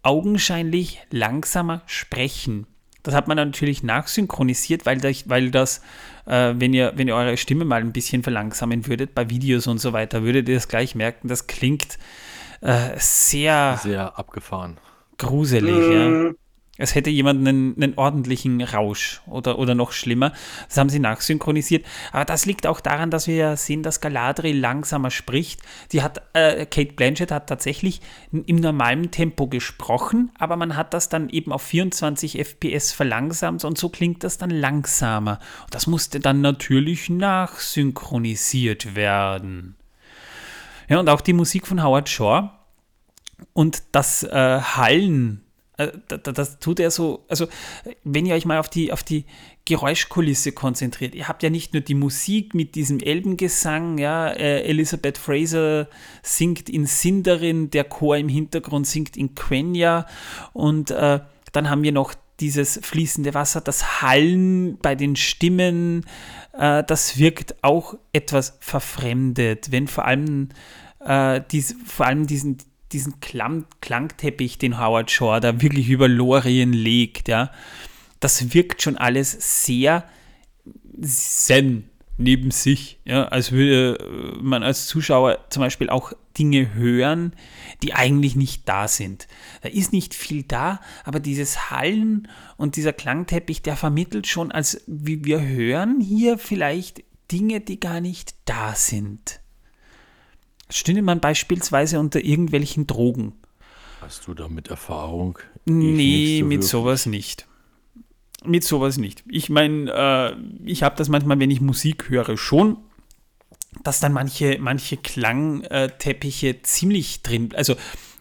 augenscheinlich 0.03 1.01
langsamer 1.11 1.83
sprechen. 1.87 2.67
Das 3.03 3.15
hat 3.15 3.29
man 3.29 3.37
natürlich 3.37 3.83
nachsynchronisiert, 3.83 4.87
weil, 4.87 4.99
das, 4.99 5.29
weil 5.29 5.51
das 5.51 5.81
äh, 6.27 6.55
wenn, 6.57 6.73
ihr, 6.73 6.93
wenn 6.97 7.09
ihr 7.09 7.17
eure 7.17 7.37
Stimme 7.37 7.65
mal 7.65 7.81
ein 7.81 7.93
bisschen 7.93 8.23
verlangsamen 8.23 8.87
würdet, 8.87 9.15
bei 9.15 9.29
Videos 9.29 9.67
und 9.67 9.79
so 9.79 9.93
weiter, 9.93 10.23
würdet 10.23 10.49
ihr 10.49 10.55
das 10.55 10.69
gleich 10.69 10.95
merken, 10.95 11.29
das 11.29 11.47
klingt 11.47 11.99
äh, 12.61 12.91
sehr, 12.97 13.79
sehr 13.83 14.19
abgefahren. 14.19 14.79
Gruselig, 15.19 15.75
mhm. 15.75 16.27
ja. 16.27 16.42
Es 16.79 16.95
hätte 16.95 17.11
jemand 17.11 17.47
einen, 17.47 17.77
einen, 17.77 17.99
ordentlichen 17.99 18.63
Rausch 18.63 19.21
oder, 19.27 19.59
oder 19.59 19.75
noch 19.75 19.93
schlimmer. 19.93 20.33
Das 20.69 20.79
haben 20.79 20.89
sie 20.89 21.01
nachsynchronisiert. 21.01 21.85
Aber 22.13 22.25
das 22.25 22.47
liegt 22.47 22.67
auch 22.67 22.81
daran, 22.81 23.11
dass 23.11 23.27
wir 23.27 23.37
ja 23.37 23.57
sehen, 23.57 23.83
dass 23.83 24.01
Galadriel 24.01 24.59
langsamer 24.59 25.11
spricht. 25.11 25.61
Die 25.93 26.03
hat, 26.03 26.23
äh, 26.33 26.65
Kate 26.65 26.95
Blanchett 26.95 27.31
hat 27.31 27.47
tatsächlich 27.47 28.01
im 28.33 28.57
normalen 28.57 29.11
Tempo 29.11 29.49
gesprochen, 29.49 30.31
aber 30.39 30.57
man 30.57 30.75
hat 30.75 30.95
das 30.95 31.11
dann 31.11 31.29
eben 31.29 31.53
auf 31.53 31.61
24 31.61 32.39
FPS 32.39 32.93
verlangsamt 32.93 33.67
und 33.67 33.77
so 33.77 33.91
klingt 33.91 34.25
das 34.25 34.39
dann 34.39 34.49
langsamer. 34.49 35.41
Und 35.65 35.75
das 35.75 35.87
musste 35.87 36.21
dann 36.21 36.41
natürlich 36.41 37.11
nachsynchronisiert 37.11 38.95
werden. 38.95 39.77
Ja, 40.89 41.01
und 41.01 41.11
auch 41.11 41.21
die 41.21 41.35
Musik 41.35 41.67
von 41.67 41.83
Howard 41.83 42.09
Shaw 42.09 42.49
und 43.53 43.83
das 43.93 44.23
äh, 44.23 44.61
Hallen 44.61 45.45
das 45.89 46.59
tut 46.59 46.81
er 46.81 46.91
so, 46.91 47.25
also 47.29 47.47
wenn 48.05 48.27
ihr 48.27 48.35
euch 48.35 48.45
mal 48.45 48.59
auf 48.59 48.69
die, 48.69 48.93
auf 48.93 49.03
die 49.03 49.25
Geräuschkulisse 49.65 50.53
konzentriert, 50.53 51.15
ihr 51.15 51.29
habt 51.29 51.43
ja 51.43 51.51
nicht 51.51 51.73
nur 51.73 51.83
die 51.83 51.95
Musik 51.95 52.55
mit 52.55 52.75
diesem 52.75 53.01
Elbengesang, 53.01 53.99
ja, 53.99 54.29
äh, 54.29 54.63
Elizabeth 54.63 55.19
Fraser 55.19 55.89
singt 56.23 56.69
in 56.69 56.87
Sindarin, 56.87 57.71
der 57.71 57.85
Chor 57.85 58.17
im 58.17 58.29
Hintergrund 58.29 58.87
singt 58.87 59.17
in 59.17 59.35
Quenya 59.35 60.07
und 60.53 60.91
äh, 60.91 61.21
dann 61.53 61.71
haben 61.71 61.83
wir 61.83 61.93
noch 61.93 62.15
dieses 62.41 62.81
fließende 62.83 63.35
Wasser, 63.35 63.61
das 63.61 64.03
Hallen 64.03 64.79
bei 64.79 64.95
den 64.95 65.17
Stimmen, 65.17 66.05
äh, 66.53 66.83
das 66.85 67.19
wirkt 67.19 67.63
auch 67.63 67.95
etwas 68.13 68.57
verfremdet, 68.61 69.71
wenn 69.71 69.87
vor 69.87 70.05
allem, 70.05 70.49
äh, 71.01 71.41
dies, 71.51 71.77
vor 71.87 72.07
allem 72.07 72.27
diesen, 72.27 72.59
diesen 72.93 73.21
Klang, 73.21 73.67
Klangteppich, 73.81 74.59
den 74.59 74.79
Howard 74.79 75.11
Shaw 75.11 75.41
da 75.41 75.61
wirklich 75.61 75.89
über 75.89 76.09
Lorien 76.09 76.73
legt, 76.73 77.29
ja, 77.29 77.51
das 78.21 78.55
wirkt 78.55 78.83
schon 78.83 78.97
alles 78.97 79.65
sehr 79.65 80.05
zen 81.01 81.89
neben 82.19 82.51
sich, 82.51 83.01
ja, 83.05 83.25
als 83.25 83.53
würde 83.53 83.99
äh, 83.99 84.43
man 84.43 84.63
als 84.63 84.87
Zuschauer 84.87 85.39
zum 85.51 85.63
Beispiel 85.63 85.89
auch 85.89 86.13
Dinge 86.39 86.75
hören, 86.75 87.35
die 87.83 87.95
eigentlich 87.95 88.37
nicht 88.37 88.69
da 88.69 88.89
sind. 88.89 89.29
Da 89.63 89.69
ist 89.69 89.93
nicht 89.93 90.15
viel 90.15 90.45
da, 90.45 90.81
aber 91.05 91.21
dieses 91.21 91.71
Hallen 91.71 92.29
und 92.57 92.77
dieser 92.77 92.93
Klangteppich, 92.93 93.63
der 93.63 93.77
vermittelt 93.77 94.27
schon, 94.27 94.53
als 94.53 94.83
wie 94.87 95.25
wir 95.25 95.43
hören 95.43 96.01
hier 96.01 96.39
vielleicht 96.39 97.03
Dinge, 97.31 97.61
die 97.61 97.81
gar 97.81 98.01
nicht 98.01 98.35
da 98.45 98.75
sind. 98.75 99.42
Stünde 100.73 101.03
man 101.03 101.21
beispielsweise 101.21 102.01
unter 102.01 102.21
irgendwelchen 102.21 102.87
Drogen? 102.87 103.35
Hast 104.01 104.27
du 104.27 104.35
damit 104.35 104.69
Erfahrung? 104.69 105.39
nee, 105.65 106.41
so 106.41 106.45
mit 106.45 106.51
wirklich. 106.53 106.71
sowas 106.71 107.07
nicht. 107.07 107.47
Mit 108.45 108.65
sowas 108.65 108.97
nicht. 108.97 109.23
Ich 109.29 109.51
meine, 109.51 109.91
äh, 109.93 110.37
ich 110.65 110.83
habe 110.83 110.97
das 110.97 111.09
manchmal, 111.09 111.39
wenn 111.39 111.51
ich 111.51 111.61
Musik 111.61 112.09
höre, 112.09 112.37
schon, 112.37 112.79
dass 113.85 114.01
dann 114.01 114.13
manche, 114.13 114.59
manche 114.61 114.97
Klangteppiche 114.97 116.63
ziemlich 116.63 117.23
drin. 117.23 117.51
Also, 117.55 117.77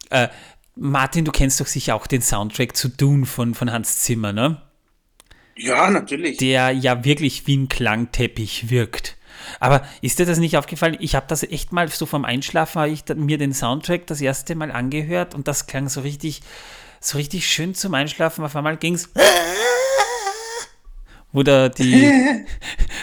äh, 0.09 0.27
Martin, 0.75 1.25
du 1.25 1.31
kennst 1.31 1.59
doch 1.59 1.67
sicher 1.67 1.95
auch 1.95 2.07
den 2.07 2.21
Soundtrack 2.21 2.75
zu 2.75 2.89
Dune 2.89 3.25
von, 3.25 3.55
von 3.55 3.71
Hans 3.71 3.99
Zimmer, 3.99 4.33
ne? 4.33 4.61
Ja, 5.55 5.89
natürlich. 5.89 6.37
Der 6.37 6.71
ja 6.71 7.03
wirklich 7.03 7.47
wie 7.47 7.57
ein 7.57 7.69
Klangteppich 7.69 8.69
wirkt. 8.69 9.17
Aber 9.59 9.83
ist 10.01 10.19
dir 10.19 10.25
das 10.25 10.39
nicht 10.39 10.57
aufgefallen? 10.57 10.97
Ich 10.99 11.15
habe 11.15 11.25
das 11.27 11.43
echt 11.43 11.71
mal 11.71 11.87
so 11.89 12.05
vom 12.05 12.25
Einschlafen, 12.25 12.81
habe 12.81 12.91
ich 12.91 13.03
mir 13.15 13.37
den 13.37 13.53
Soundtrack 13.53 14.07
das 14.07 14.21
erste 14.21 14.55
Mal 14.55 14.71
angehört 14.71 15.35
und 15.35 15.47
das 15.47 15.67
klang 15.67 15.89
so 15.89 16.01
richtig, 16.01 16.41
so 16.99 17.17
richtig 17.17 17.47
schön 17.47 17.75
zum 17.75 17.93
Einschlafen. 17.93 18.43
Auf 18.43 18.55
einmal 18.55 18.77
ging 18.77 18.95
es. 18.95 19.09
Wo 21.31 21.43
da 21.43 21.69
die. 21.69 22.45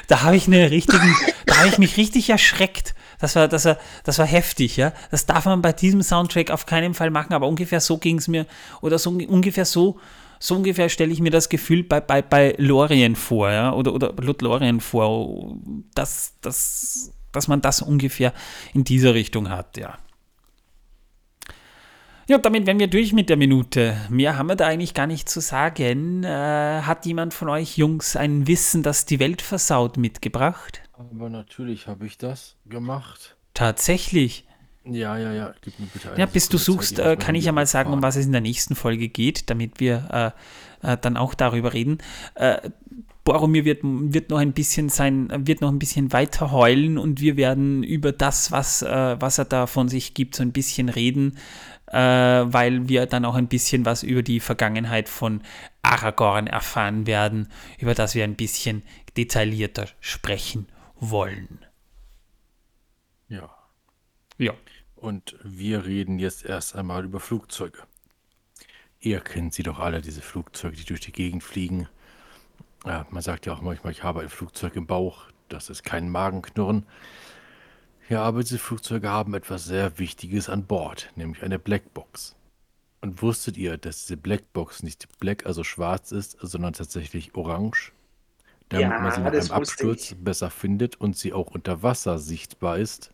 da 0.07 0.23
habe 0.23 0.37
ich 0.37 0.47
eine 0.47 0.71
richtigen. 0.71 1.17
da 1.47 1.59
habe 1.59 1.69
ich 1.69 1.79
mich 1.79 1.97
richtig 1.97 2.29
erschreckt. 2.31 2.95
Das 3.21 3.35
war, 3.35 3.49
das, 3.49 3.65
war, 3.65 3.79
das 4.05 4.19
war 4.19 4.27
heftig, 4.27 4.77
ja. 4.77 4.93
Das 5.11 5.27
darf 5.27 5.47
man 5.47 5.63
bei 5.63 5.73
diesem 5.73 6.03
Soundtrack 6.03 6.51
auf 6.51 6.67
keinen 6.67 6.95
Fall 6.95 7.11
machen, 7.11 7.33
aber 7.33 7.49
ungefähr 7.49 7.81
so 7.81 7.99
ging 7.99 8.19
es 8.19 8.29
mir, 8.29 8.47
oder 8.81 8.99
so 8.99 9.11
ungefähr 9.11 9.65
so 9.65 9.99
so 10.39 10.57
ungefähr 10.57 10.89
stelle 10.89 11.13
ich 11.13 11.21
mir 11.21 11.31
das 11.31 11.49
Gefühl 11.49 11.83
bei, 11.83 12.01
bei, 12.01 12.23
bei 12.23 12.55
Lorien 12.59 13.17
vor, 13.17 13.51
ja, 13.51 13.73
oder, 13.73 13.95
oder 13.95 14.15
Lorien 14.41 14.81
vor, 14.81 15.57
dass, 15.95 16.35
dass, 16.41 17.13
dass 17.33 17.49
man 17.49 17.61
das 17.61 17.83
ungefähr 17.83 18.33
in 18.75 18.85
dieser 18.85 19.15
Richtung 19.15 19.49
hat, 19.49 19.77
ja. 19.77 19.99
Ja, 22.29 22.37
damit 22.37 22.67
wären 22.67 22.79
wir 22.79 22.89
durch 22.89 23.15
mit 23.15 23.31
der 23.31 23.39
Minute. 23.39 23.97
Mehr 24.11 24.37
haben 24.37 24.49
wir 24.49 24.57
da 24.57 24.67
eigentlich 24.67 24.93
gar 24.93 25.07
nicht 25.07 25.31
zu 25.31 25.41
sagen. 25.41 26.25
Äh, 26.25 26.83
hat 26.83 27.07
jemand 27.07 27.33
von 27.33 27.49
euch 27.49 27.79
Jungs 27.79 28.17
ein 28.17 28.47
Wissen, 28.47 28.83
das 28.83 29.07
die 29.07 29.19
Welt 29.19 29.41
versaut, 29.41 29.97
mitgebracht? 29.97 30.83
Aber 30.93 31.31
natürlich 31.31 31.87
habe 31.87 32.05
ich 32.05 32.19
das 32.19 32.57
gemacht. 32.67 33.39
Tatsächlich. 33.55 34.48
Ja, 34.91 35.17
ja, 35.17 35.33
ja. 35.33 35.55
Gib 35.63 35.79
mir 35.79 35.87
bitte 35.87 36.11
eine 36.11 36.19
Ja, 36.19 36.27
bis 36.27 36.49
du 36.49 36.59
suchst, 36.59 36.97
Zeit, 36.97 37.07
äh, 37.07 37.17
kann 37.17 37.35
ich 37.35 37.45
ja 37.45 37.53
mal 37.53 37.67
sagen, 37.67 37.93
um 37.93 38.03
was 38.03 38.17
es 38.17 38.27
in 38.27 38.33
der 38.33 38.41
nächsten 38.41 38.75
Folge 38.75 39.09
geht, 39.09 39.51
damit 39.51 39.81
wir 39.81 40.35
äh, 40.83 40.93
äh, 40.93 40.97
dann 40.97 41.17
auch 41.17 41.35
darüber 41.35 41.73
reden. 41.73 41.99
Äh, 42.35 42.71
Boromir 43.25 43.67
wird, 43.67 43.81
wird 43.83 44.31
noch 44.31 44.39
ein 44.39 44.53
bisschen 44.53 44.89
sein, 44.89 45.29
wird 45.47 45.61
noch 45.61 45.71
ein 45.71 45.79
bisschen 45.79 46.13
weiter 46.15 46.51
heulen 46.51 46.97
und 46.97 47.21
wir 47.21 47.37
werden 47.37 47.83
über 47.83 48.11
das, 48.11 48.53
was, 48.53 48.81
äh, 48.81 49.17
was 49.21 49.37
er 49.37 49.45
da 49.45 49.67
von 49.67 49.89
sich 49.89 50.15
gibt, 50.15 50.35
so 50.35 50.43
ein 50.43 50.53
bisschen 50.53 50.89
reden, 50.89 51.37
äh, 51.89 51.99
weil 51.99 52.89
wir 52.89 53.05
dann 53.05 53.27
auch 53.27 53.35
ein 53.35 53.49
bisschen 53.49 53.85
was 53.85 54.03
über 54.03 54.23
die 54.23 54.41
Vergangenheit 54.41 55.11
von 55.11 55.43
Aragorn 55.83 56.47
erfahren 56.47 57.07
werden, 57.07 57.49
über 57.79 57.95
das 57.95 58.15
wir 58.15 58.25
ein 58.25 58.37
bisschen 58.37 58.83
detaillierter 59.17 59.87
sprechen 60.01 60.67
wollen. 60.99 61.67
Ja. 63.29 63.58
Ja. 64.39 64.55
Und 64.97 65.37
wir 65.43 65.85
reden 65.85 66.19
jetzt 66.19 66.45
erst 66.45 66.75
einmal 66.75 67.05
über 67.05 67.21
Flugzeuge. 67.21 67.79
Ihr 69.01 69.21
kennt 69.21 69.55
sie 69.55 69.63
doch 69.63 69.79
alle, 69.79 70.01
diese 70.01 70.23
Flugzeuge, 70.23 70.77
die 70.77 70.85
durch 70.85 71.01
die 71.01 71.13
Gegend 71.13 71.45
fliegen. 71.45 71.89
Ja, 72.85 73.07
man 73.11 73.23
sagt 73.23 73.47
ja 73.47 73.53
auch 73.53 73.61
manchmal, 73.61 73.93
ich 73.93 74.03
habe 74.03 74.21
ein 74.21 74.29
Flugzeug 74.29 74.75
im 74.77 74.87
Bauch. 74.87 75.27
Das 75.49 75.71
ist 75.71 75.85
kein 75.85 76.11
Magenknurren. 76.11 76.87
Ja, 78.09 78.23
aber 78.23 78.41
diese 78.41 78.59
Flugzeuge 78.59 79.09
haben 79.09 79.35
etwas 79.35 79.67
sehr 79.67 79.99
Wichtiges 79.99 80.49
an 80.49 80.65
Bord, 80.65 81.13
nämlich 81.15 81.43
eine 81.43 81.59
Blackbox. 81.59 82.35
Und 83.01 83.23
wusstet 83.23 83.57
ihr, 83.57 83.77
dass 83.77 84.07
diese 84.07 84.17
Blackbox 84.17 84.83
nicht 84.83 85.07
black, 85.21 85.47
also 85.47 85.63
schwarz 85.63 86.11
ist, 86.11 86.37
sondern 86.41 86.73
tatsächlich 86.73 87.35
orange? 87.35 87.93
Damit 88.71 88.91
ja, 88.91 88.99
man 88.99 89.13
sie 89.13 89.21
nach 89.21 89.33
einem 89.33 89.51
Absturz 89.53 90.11
ich. 90.11 90.19
besser 90.19 90.51
findet 90.51 90.97
und 90.97 91.17
sie 91.17 91.33
auch 91.33 91.49
unter 91.49 91.83
Wasser 91.83 92.19
sichtbar 92.19 92.79
ist. 92.79 93.13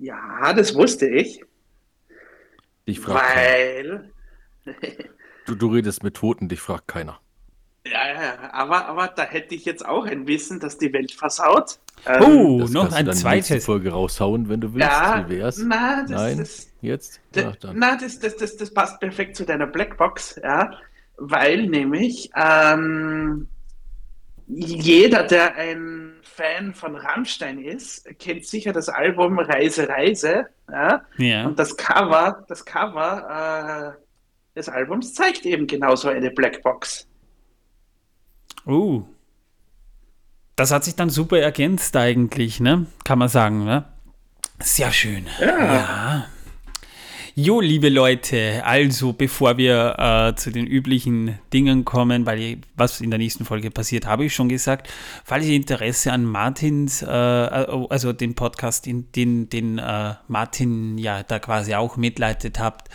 Ja, 0.00 0.54
das 0.54 0.74
wusste 0.74 1.06
ich. 1.06 1.44
Ich 2.86 3.00
frage 3.00 3.20
Weil. 3.20 4.12
du, 5.46 5.54
du 5.54 5.68
redest 5.68 6.02
mit 6.02 6.16
Toten, 6.16 6.48
dich 6.48 6.60
fragt 6.60 6.88
keiner. 6.88 7.20
Ja, 7.86 8.08
ja, 8.08 8.52
aber, 8.52 8.86
aber 8.86 9.08
da 9.08 9.24
hätte 9.24 9.54
ich 9.54 9.64
jetzt 9.64 9.84
auch 9.84 10.06
ein 10.06 10.26
Wissen, 10.26 10.58
dass 10.58 10.78
die 10.78 10.92
Welt 10.92 11.12
versaut. 11.12 11.78
Ähm, 12.06 12.22
oh, 12.22 12.60
das 12.60 12.70
noch 12.70 12.92
ein 12.92 13.12
zweites. 13.12 13.64
Folge 13.64 13.90
raushauen, 13.90 14.48
wenn 14.48 14.60
du 14.60 14.74
willst. 14.74 14.88
Ja, 14.88 15.28
wär's? 15.28 15.58
Na, 15.58 16.02
das, 16.02 16.10
Nein, 16.10 16.38
das, 16.38 16.68
jetzt? 16.80 17.20
Da, 17.32 17.52
na, 17.74 17.96
das, 17.96 18.18
das, 18.18 18.36
das, 18.36 18.56
das 18.56 18.72
passt 18.72 19.00
perfekt 19.00 19.36
zu 19.36 19.44
deiner 19.44 19.66
Blackbox, 19.66 20.40
ja, 20.42 20.78
weil 21.16 21.66
nämlich 21.66 22.30
ähm, 22.34 23.48
jeder, 24.52 25.22
der 25.24 25.54
ein 25.54 26.14
Fan 26.22 26.74
von 26.74 26.96
Rammstein 26.96 27.62
ist, 27.62 28.06
kennt 28.18 28.44
sicher 28.44 28.72
das 28.72 28.88
Album 28.88 29.38
Reise, 29.38 29.88
Reise. 29.88 30.46
Ja? 30.70 31.02
ja. 31.18 31.46
Und 31.46 31.58
das 31.58 31.76
Cover, 31.76 32.44
das 32.48 32.64
Cover 32.64 33.96
äh, 33.96 34.58
des 34.58 34.68
Albums 34.68 35.14
zeigt 35.14 35.46
eben 35.46 35.66
genauso 35.66 36.08
eine 36.08 36.30
Blackbox. 36.30 37.06
Uh. 38.66 39.04
Das 40.56 40.72
hat 40.72 40.84
sich 40.84 40.96
dann 40.96 41.10
super 41.10 41.38
ergänzt 41.38 41.96
eigentlich, 41.96 42.60
ne? 42.60 42.86
Kann 43.04 43.18
man 43.18 43.28
sagen, 43.28 43.64
ne? 43.64 43.84
Sehr 44.58 44.92
schön. 44.92 45.26
Ja. 45.40 45.64
ja. 45.64 46.26
Jo, 47.36 47.60
liebe 47.60 47.90
Leute, 47.90 48.60
also 48.64 49.12
bevor 49.12 49.56
wir 49.56 49.94
äh, 49.98 50.34
zu 50.34 50.50
den 50.50 50.66
üblichen 50.66 51.38
Dingen 51.52 51.84
kommen, 51.84 52.26
weil 52.26 52.58
was 52.74 53.00
in 53.00 53.10
der 53.10 53.20
nächsten 53.20 53.44
Folge 53.44 53.70
passiert, 53.70 54.04
habe 54.04 54.24
ich 54.24 54.34
schon 54.34 54.48
gesagt. 54.48 54.92
Falls 55.24 55.46
ihr 55.46 55.54
Interesse 55.54 56.12
an 56.12 56.24
Martins, 56.24 57.02
äh, 57.02 57.06
also 57.06 58.12
den 58.12 58.34
Podcast, 58.34 58.88
in 58.88 59.12
den, 59.12 59.48
den 59.48 59.78
äh, 59.78 60.14
Martin 60.26 60.98
ja 60.98 61.22
da 61.22 61.38
quasi 61.38 61.74
auch 61.74 61.96
mitleitet 61.96 62.58
habt, 62.58 62.88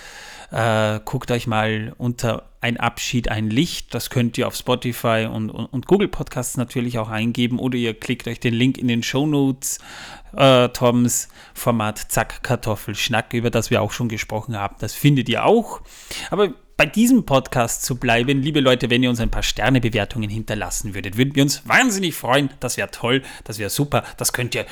Äh, 0.51 0.99
guckt 1.05 1.31
euch 1.31 1.47
mal 1.47 1.93
unter 1.97 2.49
ein 2.61 2.77
Abschied, 2.77 3.29
ein 3.29 3.49
Licht. 3.49 3.93
Das 3.93 4.09
könnt 4.09 4.37
ihr 4.37 4.47
auf 4.47 4.55
Spotify 4.55 5.27
und, 5.31 5.49
und, 5.49 5.65
und, 5.65 5.87
Google 5.87 6.07
Podcasts 6.07 6.57
natürlich 6.57 6.97
auch 6.97 7.09
eingeben 7.09 7.59
oder 7.59 7.77
ihr 7.77 7.93
klickt 7.93 8.27
euch 8.27 8.39
den 8.39 8.53
Link 8.53 8.77
in 8.77 8.87
den 8.87 9.03
Show 9.03 9.27
Notes. 9.27 9.79
Äh, 10.35 10.69
Toms 10.69 11.29
Format 11.53 12.11
Zack 12.11 12.43
Kartoffel 12.43 12.95
Schnack, 12.95 13.33
über 13.33 13.49
das 13.49 13.69
wir 13.69 13.81
auch 13.81 13.91
schon 13.91 14.09
gesprochen 14.09 14.57
haben. 14.57 14.75
Das 14.79 14.93
findet 14.93 15.29
ihr 15.29 15.45
auch. 15.45 15.81
Aber 16.29 16.53
bei 16.77 16.85
diesem 16.85 17.25
Podcast 17.25 17.85
zu 17.85 17.95
bleiben, 17.95 18.41
liebe 18.41 18.59
Leute, 18.59 18.89
wenn 18.89 19.01
ihr 19.01 19.09
uns 19.09 19.21
ein 19.21 19.31
paar 19.31 19.43
Sternebewertungen 19.43 20.29
hinterlassen 20.29 20.93
würdet, 20.93 21.17
würden 21.17 21.33
wir 21.35 21.43
uns 21.43 21.65
wahnsinnig 21.67 22.15
freuen. 22.15 22.49
Das 22.59 22.75
wäre 22.75 22.91
toll, 22.91 23.21
das 23.45 23.59
wäre 23.59 23.69
super. 23.69 24.03
Das 24.17 24.33
könnt 24.33 24.55
ihr, 24.55 24.65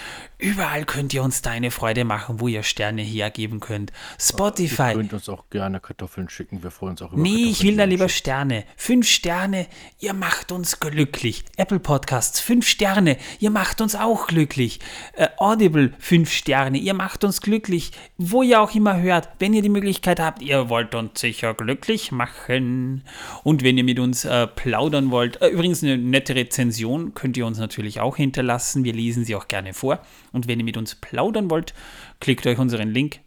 überall 0.44 0.86
könnt 0.86 1.14
ihr 1.14 1.24
uns 1.24 1.42
da 1.42 1.52
eine 1.52 1.72
Freude 1.72 2.06
machen, 2.06 2.40
wo 2.40 2.48
ihr 2.48 2.64
Sterne 2.64 3.02
hergeben 3.02 3.60
könnt. 3.60 3.92
Spotify. 4.20 4.90
Ihr 4.90 4.94
könnt 4.94 5.14
uns 5.14 5.30
auch 5.30 5.50
gerne 5.50 5.80
Kartoffeln 5.80 6.30
schicken, 6.30 6.64
wir 6.64 6.72
freuen 6.72 6.92
uns 6.92 7.02
auch 7.02 7.12
über 7.12 7.22
Nee, 7.22 7.50
ich 7.50 7.64
will 7.64 7.78
da 7.78 7.84
lieber 7.84 8.10
Sterne. 8.10 8.66
Fünf 8.78 9.08
Sterne, 9.08 9.68
ihr 10.00 10.14
macht 10.14 10.52
uns 10.52 10.80
glücklich. 10.80 11.44
Apple 11.58 11.80
Podcasts, 11.80 12.40
fünf 12.40 12.68
Sterne, 12.68 13.18
ihr 13.40 13.50
macht 13.50 13.82
uns 13.82 13.96
auch 13.96 14.28
glücklich. 14.28 14.80
Äh, 15.14 15.28
Audible, 15.38 15.94
fünf 16.00 16.32
Sterne, 16.32 16.78
ihr 16.78 16.94
macht 16.94 17.24
uns 17.24 17.42
glücklich. 17.42 17.92
Wo 18.18 18.42
ihr 18.42 18.62
auch 18.62 18.74
immer 18.74 19.02
hört, 19.02 19.30
wenn 19.40 19.54
ihr 19.54 19.62
die 19.62 19.70
Möglichkeit 19.70 20.20
habt, 20.20 20.42
ihr 20.42 20.70
wollt 20.70 20.96
uns 20.96 21.20
sicher 21.20 21.54
glücklich 21.54 21.74
glücklich 21.74 22.12
machen. 22.12 23.04
Und 23.44 23.64
wenn 23.64 23.78
ihr 23.78 23.84
mit 23.84 24.00
uns 24.00 24.26
äh, 24.26 24.48
plaudern 24.48 25.12
wollt, 25.12 25.42
äh, 25.42 25.48
übrigens 25.48 25.84
eine 25.84 25.98
nette 25.98 26.36
Rezension 26.36 27.14
könnt 27.14 27.38
ihr 27.38 27.46
uns 27.46 27.58
natürlich 27.58 28.00
auch 28.00 28.18
hinterlassen. 28.18 28.84
Wir 28.84 28.94
lesen 28.94 29.26
sie 29.26 29.36
auch 29.36 29.48
gerne 29.48 29.74
vor. 29.74 30.00
Und 30.34 30.48
wenn 30.48 30.60
ihr 30.60 30.66
mit 30.66 30.76
uns 30.76 30.96
plaudern 30.96 31.50
wollt, 31.50 31.74
klickt 32.20 32.46
euch 32.46 32.58
unseren 32.58 32.90
Link 32.90 33.22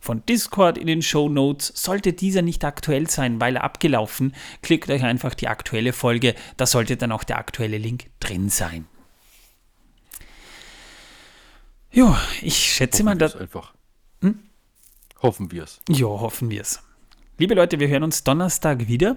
von 0.00 0.24
Discord 0.26 0.76
in 0.76 0.86
den 0.86 1.02
Show 1.02 1.28
Notes. 1.28 1.72
Sollte 1.76 2.12
dieser 2.12 2.42
nicht 2.42 2.64
aktuell 2.64 3.08
sein, 3.08 3.40
weil 3.40 3.56
er 3.56 3.64
abgelaufen, 3.64 4.34
klickt 4.62 4.90
euch 4.90 5.04
einfach 5.04 5.34
die 5.34 5.48
aktuelle 5.48 5.92
Folge. 5.92 6.34
Da 6.56 6.66
sollte 6.66 6.96
dann 6.96 7.12
auch 7.12 7.24
der 7.24 7.38
aktuelle 7.38 7.78
Link 7.78 8.10
drin 8.20 8.48
sein. 8.48 8.86
Jo, 11.90 12.16
ich 12.42 12.56
schätze 12.56 12.98
hoffen 12.98 13.04
mal, 13.04 13.16
dass. 13.16 13.36
Einfach. 13.36 13.72
Hm? 14.20 14.40
Hoffen 15.22 15.52
wir 15.52 15.62
es. 15.62 15.80
Ja, 15.88 16.06
hoffen 16.06 16.50
wir 16.50 16.60
es. 16.60 16.82
Liebe 17.38 17.54
Leute, 17.54 17.78
wir 17.80 17.88
hören 17.88 18.02
uns 18.02 18.24
Donnerstag 18.24 18.88
wieder. 18.88 19.16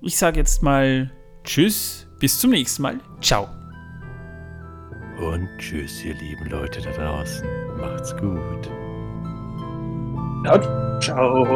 Ich 0.00 0.16
sage 0.16 0.40
jetzt 0.40 0.62
mal 0.62 1.12
Tschüss, 1.44 2.06
bis 2.20 2.38
zum 2.38 2.50
nächsten 2.50 2.82
Mal. 2.82 3.00
Ciao. 3.20 3.61
Und 5.22 5.48
tschüss, 5.56 6.04
ihr 6.04 6.14
lieben 6.14 6.46
Leute 6.46 6.80
da 6.80 6.90
draußen. 6.90 7.46
Macht's 7.78 8.16
gut. 8.16 8.68
Ja, 10.44 10.98
ciao. 11.00 11.46